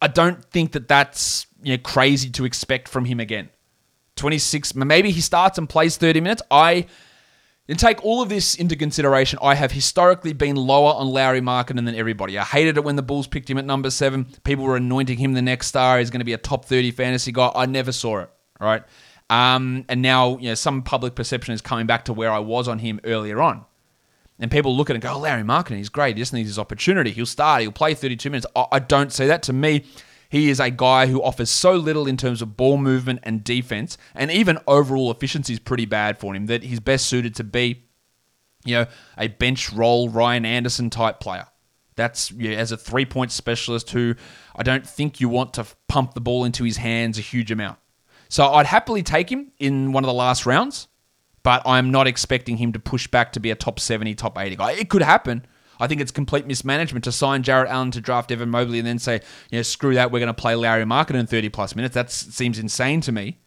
I 0.01 0.07
don't 0.07 0.43
think 0.45 0.71
that 0.71 0.87
that's 0.87 1.45
you 1.61 1.73
know, 1.73 1.81
crazy 1.83 2.29
to 2.29 2.45
expect 2.45 2.87
from 2.87 3.05
him 3.05 3.19
again. 3.19 3.49
26, 4.15 4.75
maybe 4.75 5.11
he 5.11 5.21
starts 5.21 5.57
and 5.57 5.67
plays 5.67 5.97
30 5.97 6.21
minutes. 6.21 6.41
I 6.49 6.87
and 7.69 7.77
take 7.77 8.03
all 8.03 8.21
of 8.21 8.29
this 8.29 8.55
into 8.55 8.75
consideration. 8.75 9.37
I 9.43 9.53
have 9.53 9.71
historically 9.71 10.33
been 10.33 10.55
lower 10.55 10.91
on 10.93 11.07
Lauri 11.07 11.39
Markkanen 11.39 11.85
than 11.85 11.93
everybody. 11.93 12.37
I 12.37 12.43
hated 12.43 12.77
it 12.77 12.83
when 12.83 12.95
the 12.95 13.03
Bulls 13.03 13.27
picked 13.27 13.47
him 13.47 13.59
at 13.59 13.65
number 13.65 13.91
seven. 13.91 14.25
People 14.43 14.65
were 14.65 14.75
anointing 14.75 15.19
him 15.19 15.33
the 15.33 15.41
next 15.43 15.67
star. 15.67 15.99
He's 15.99 16.09
going 16.09 16.19
to 16.19 16.25
be 16.25 16.33
a 16.33 16.37
top 16.37 16.65
30 16.65 16.89
fantasy 16.91 17.31
guy. 17.31 17.51
I 17.53 17.67
never 17.67 17.91
saw 17.91 18.21
it, 18.21 18.31
right? 18.59 18.83
Um, 19.29 19.85
and 19.87 20.01
now, 20.01 20.39
you 20.39 20.49
know, 20.49 20.55
some 20.55 20.81
public 20.81 21.13
perception 21.13 21.53
is 21.53 21.61
coming 21.61 21.85
back 21.85 22.05
to 22.05 22.13
where 22.13 22.31
I 22.31 22.39
was 22.39 22.67
on 22.67 22.79
him 22.79 22.99
earlier 23.03 23.39
on. 23.39 23.65
And 24.39 24.49
people 24.49 24.75
look 24.75 24.89
at 24.89 24.93
it 24.93 24.97
and 24.97 25.03
go, 25.03 25.13
oh, 25.13 25.19
Lauri 25.19 25.43
Markkanen, 25.43 25.77
he's 25.77 25.89
great. 25.89 26.15
He 26.17 26.21
just 26.23 26.33
needs 26.33 26.49
his 26.49 26.57
opportunity. 26.57 27.11
He'll 27.11 27.27
start. 27.27 27.61
He'll 27.61 27.71
play 27.71 27.93
32 27.93 28.31
minutes. 28.31 28.47
I 28.71 28.79
don't 28.79 29.13
see 29.13 29.27
that. 29.27 29.43
To 29.43 29.53
me, 29.53 29.85
he 30.29 30.49
is 30.49 30.59
a 30.59 30.69
guy 30.69 31.07
who 31.07 31.21
offers 31.21 31.49
so 31.49 31.73
little 31.73 32.07
in 32.07 32.15
terms 32.15 32.41
of 32.41 32.55
ball 32.55 32.77
movement 32.77 33.19
and 33.23 33.43
defense, 33.43 33.97
and 34.13 34.29
even 34.29 34.59
overall 34.67 35.11
efficiency 35.11 35.53
is 35.53 35.59
pretty 35.59 35.85
bad 35.85 36.19
for 36.19 36.35
him. 36.35 36.45
That 36.45 36.63
he's 36.63 36.79
best 36.79 37.07
suited 37.07 37.33
to 37.35 37.43
be, 37.43 37.83
you 38.63 38.75
know, 38.75 38.85
a 39.17 39.27
bench 39.27 39.73
role 39.73 40.07
Ryan 40.07 40.45
Anderson 40.45 40.91
type 40.91 41.19
player. 41.19 41.47
That's 41.95 42.31
yeah, 42.31 42.51
as 42.51 42.71
a 42.71 42.77
three 42.77 43.05
point 43.05 43.31
specialist 43.31 43.89
who 43.89 44.15
I 44.55 44.63
don't 44.63 44.87
think 44.87 45.19
you 45.19 45.27
want 45.29 45.55
to 45.55 45.65
pump 45.87 46.13
the 46.13 46.21
ball 46.21 46.45
into 46.45 46.63
his 46.63 46.77
hands 46.77 47.17
a 47.17 47.21
huge 47.21 47.51
amount. 47.51 47.79
So 48.29 48.45
I'd 48.53 48.67
happily 48.67 49.01
take 49.01 49.31
him 49.31 49.51
in 49.57 49.91
one 49.91 50.03
of 50.03 50.07
the 50.07 50.13
last 50.13 50.45
rounds, 50.45 50.87
but 51.41 51.63
I'm 51.65 51.89
not 51.89 52.05
expecting 52.05 52.57
him 52.57 52.71
to 52.73 52.79
push 52.79 53.07
back 53.07 53.33
to 53.33 53.39
be 53.39 53.49
a 53.49 53.55
top 53.55 53.79
70, 53.79 54.13
top 54.13 54.37
80 54.37 54.55
guy. 54.55 54.71
It 54.73 54.89
could 54.89 55.01
happen, 55.01 55.45
I 55.79 55.87
think 55.87 56.01
it's 56.01 56.11
complete 56.11 56.45
mismanagement 56.45 57.03
to 57.05 57.11
sign 57.11 57.43
Jarrett 57.43 57.69
Allen 57.69 57.91
to 57.91 58.01
draft 58.01 58.31
Evan 58.31 58.49
Mobley 58.49 58.79
and 58.79 58.87
then 58.87 58.99
say, 58.99 59.21
you 59.49 59.59
know, 59.59 59.61
screw 59.61 59.95
that, 59.95 60.11
we're 60.11 60.19
going 60.19 60.27
to 60.27 60.33
play 60.33 60.55
Larry 60.55 60.83
Markkanen 60.83 61.21
in 61.21 61.27
30 61.27 61.49
plus 61.49 61.75
minutes. 61.75 61.93
That 61.95 62.11
seems 62.11 62.59
insane 62.59 63.01
to 63.01 63.11
me. 63.11 63.39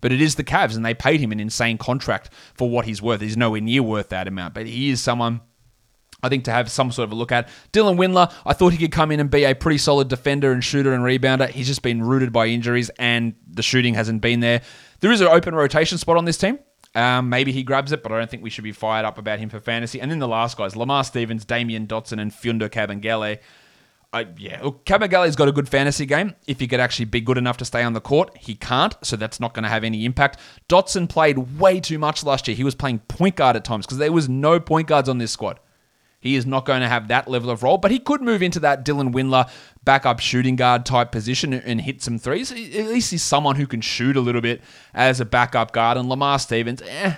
But 0.00 0.12
it 0.12 0.20
is 0.20 0.34
the 0.34 0.44
Cavs, 0.44 0.76
and 0.76 0.84
they 0.84 0.94
paid 0.94 1.20
him 1.20 1.32
an 1.32 1.40
insane 1.40 1.78
contract 1.78 2.30
for 2.54 2.68
what 2.68 2.84
he's 2.84 3.00
worth. 3.00 3.20
He's 3.22 3.36
nowhere 3.36 3.62
near 3.62 3.82
worth 3.82 4.10
that 4.10 4.28
amount, 4.28 4.54
but 4.54 4.66
he 4.66 4.90
is 4.90 5.00
someone 5.00 5.40
I 6.22 6.28
think 6.28 6.44
to 6.44 6.50
have 6.50 6.70
some 6.70 6.90
sort 6.90 7.04
of 7.08 7.12
a 7.12 7.14
look 7.14 7.32
at. 7.32 7.48
Dylan 7.72 7.96
Windler, 7.96 8.32
I 8.44 8.52
thought 8.52 8.72
he 8.72 8.78
could 8.78 8.92
come 8.92 9.10
in 9.10 9.20
and 9.20 9.30
be 9.30 9.44
a 9.44 9.54
pretty 9.54 9.78
solid 9.78 10.08
defender 10.08 10.52
and 10.52 10.62
shooter 10.62 10.92
and 10.92 11.02
rebounder. 11.02 11.48
He's 11.48 11.66
just 11.66 11.82
been 11.82 12.02
rooted 12.02 12.32
by 12.32 12.46
injuries, 12.46 12.90
and 12.98 13.34
the 13.48 13.62
shooting 13.62 13.94
hasn't 13.94 14.22
been 14.22 14.40
there. 14.40 14.62
There 15.00 15.12
is 15.12 15.20
an 15.20 15.28
open 15.28 15.54
rotation 15.54 15.98
spot 15.98 16.16
on 16.16 16.24
this 16.24 16.38
team. 16.38 16.58
Um, 16.96 17.28
maybe 17.28 17.52
he 17.52 17.62
grabs 17.62 17.92
it, 17.92 18.02
but 18.02 18.10
I 18.10 18.18
don't 18.18 18.30
think 18.30 18.42
we 18.42 18.48
should 18.48 18.64
be 18.64 18.72
fired 18.72 19.04
up 19.04 19.18
about 19.18 19.38
him 19.38 19.50
for 19.50 19.60
fantasy. 19.60 20.00
And 20.00 20.10
then 20.10 20.18
the 20.18 20.26
last 20.26 20.56
guys, 20.56 20.74
Lamar 20.74 21.04
Stevens, 21.04 21.44
Damyean 21.44 21.86
Dotson, 21.86 22.18
and 22.18 22.32
Mfiondu 22.32 22.70
Kabengele. 22.70 23.38
I, 24.14 24.26
yeah, 24.38 24.62
look, 24.62 24.86
Kabengele's 24.86 25.36
got 25.36 25.46
a 25.46 25.52
good 25.52 25.68
fantasy 25.68 26.06
game. 26.06 26.34
If 26.46 26.58
he 26.58 26.66
could 26.66 26.80
actually 26.80 27.04
be 27.04 27.20
good 27.20 27.36
enough 27.36 27.58
to 27.58 27.66
stay 27.66 27.82
on 27.82 27.92
the 27.92 28.00
court, 28.00 28.34
he 28.38 28.54
can't, 28.54 28.94
so 29.02 29.14
that's 29.14 29.38
not 29.38 29.52
going 29.52 29.64
to 29.64 29.68
have 29.68 29.84
any 29.84 30.06
impact. 30.06 30.40
Dotson 30.70 31.06
played 31.06 31.58
way 31.58 31.80
too 31.80 31.98
much 31.98 32.24
last 32.24 32.48
year. 32.48 32.56
He 32.56 32.64
was 32.64 32.74
playing 32.74 33.00
point 33.00 33.36
guard 33.36 33.56
at 33.56 33.64
times 33.64 33.84
because 33.84 33.98
there 33.98 34.10
was 34.12 34.26
no 34.26 34.58
point 34.58 34.88
guards 34.88 35.10
on 35.10 35.18
this 35.18 35.32
squad. 35.32 35.60
He 36.26 36.36
is 36.36 36.46
not 36.46 36.64
going 36.64 36.80
to 36.80 36.88
have 36.88 37.08
that 37.08 37.28
level 37.28 37.50
of 37.50 37.62
role, 37.62 37.78
but 37.78 37.90
he 37.90 37.98
could 37.98 38.20
move 38.20 38.42
into 38.42 38.60
that 38.60 38.84
Dylan 38.84 39.12
Windler 39.12 39.48
backup 39.84 40.20
shooting 40.20 40.56
guard 40.56 40.84
type 40.84 41.12
position 41.12 41.52
and 41.52 41.80
hit 41.80 42.02
some 42.02 42.18
threes. 42.18 42.50
At 42.52 42.58
least 42.58 43.10
he's 43.10 43.22
someone 43.22 43.56
who 43.56 43.66
can 43.66 43.80
shoot 43.80 44.16
a 44.16 44.20
little 44.20 44.40
bit 44.40 44.62
as 44.92 45.20
a 45.20 45.24
backup 45.24 45.72
guard. 45.72 45.96
And 45.96 46.08
Lamar 46.08 46.38
Stevens, 46.38 46.82
eh, 46.82 47.14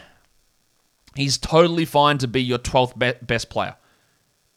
he's 1.16 1.38
totally 1.38 1.84
fine 1.84 2.18
to 2.18 2.28
be 2.28 2.42
your 2.42 2.58
12th 2.58 3.26
best 3.26 3.50
player. 3.50 3.76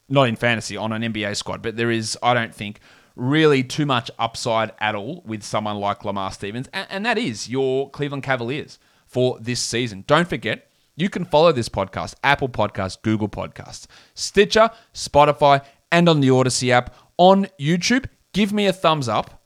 Not 0.10 0.28
in 0.28 0.36
fantasy, 0.36 0.76
on 0.76 0.92
an 0.92 1.02
NBA 1.02 1.38
squad, 1.38 1.62
but 1.62 1.78
there 1.78 1.90
is, 1.90 2.18
I 2.22 2.34
don't 2.34 2.54
think, 2.54 2.82
really 3.16 3.64
too 3.64 3.86
much 3.86 4.12
upside 4.20 4.72
at 4.80 4.96
all 4.96 5.24
with 5.26 5.44
someone 5.44 5.78
like 5.78 6.04
Lamar 6.04 6.32
Stevens. 6.32 6.68
And, 6.74 7.06
that 7.06 7.18
is 7.18 7.50
your 7.50 7.90
Cleveland 7.90 8.24
Cavaliers 8.24 8.80
for 9.06 9.38
this 9.40 9.62
season. 9.62 10.04
Don't 10.08 10.28
forget, 10.28 10.71
you 10.96 11.10
can 11.10 11.26
follow 11.26 11.52
this 11.52 11.70
podcast, 11.70 12.16
Apple 12.24 12.50
Podcasts, 12.50 13.02
Google 13.02 13.30
Podcasts, 13.30 13.88
Stitcher, 14.14 14.70
Spotify, 14.94 15.64
and 15.92 16.08
on 16.08 16.22
the 16.22 16.30
Odysee 16.30 16.72
app. 16.72 16.96
On 17.18 17.48
YouTube, 17.60 18.06
give 18.34 18.52
me 18.54 18.68
a 18.68 18.74
thumbs 18.74 19.08
up. 19.08 19.42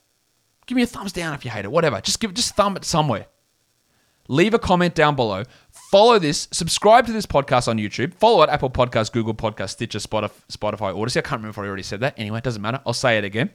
Give 0.66 0.76
me 0.76 0.84
a 0.84 0.88
thumbs 0.88 1.12
down 1.12 1.34
if 1.34 1.46
you 1.46 1.52
hate 1.52 1.66
it, 1.66 1.72
whatever. 1.72 2.02
Just 2.02 2.20
give 2.20 2.34
just 2.34 2.56
thumb 2.56 2.76
it 2.76 2.86
somewhere. 2.86 3.28
Leave 4.28 4.56
a 4.56 4.60
comment 4.60 4.96
down 4.96 5.16
below. 5.16 5.44
Follow 5.92 6.18
this, 6.18 6.48
subscribe 6.52 7.06
to 7.06 7.12
this 7.12 7.28
podcast 7.28 7.68
on 7.68 7.78
YouTube. 7.78 8.14
Follow 8.16 8.42
it 8.42 8.50
Apple 8.50 8.72
Podcasts, 8.72 9.12
Google 9.12 9.36
Podcasts, 9.36 9.72
Stitcher, 9.72 10.00
Spotify, 10.00 10.96
Odysee. 10.96 11.20
I 11.20 11.22
can't 11.22 11.40
remember 11.40 11.50
if 11.50 11.60
I 11.60 11.68
already 11.68 11.84
said 11.84 12.00
that. 12.00 12.16
Anyway, 12.18 12.40
it 12.40 12.44
doesn't 12.44 12.62
matter. 12.62 12.82
I'll 12.88 12.94
say 12.94 13.20
it 13.20 13.24
again. 13.24 13.52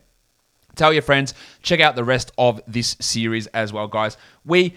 Tell 0.76 0.92
your 0.92 1.02
friends, 1.02 1.34
check 1.62 1.80
out 1.80 1.96
the 1.96 2.04
rest 2.04 2.30
of 2.38 2.60
this 2.68 2.96
series 3.00 3.48
as 3.48 3.72
well, 3.72 3.88
guys. 3.88 4.16
We 4.44 4.76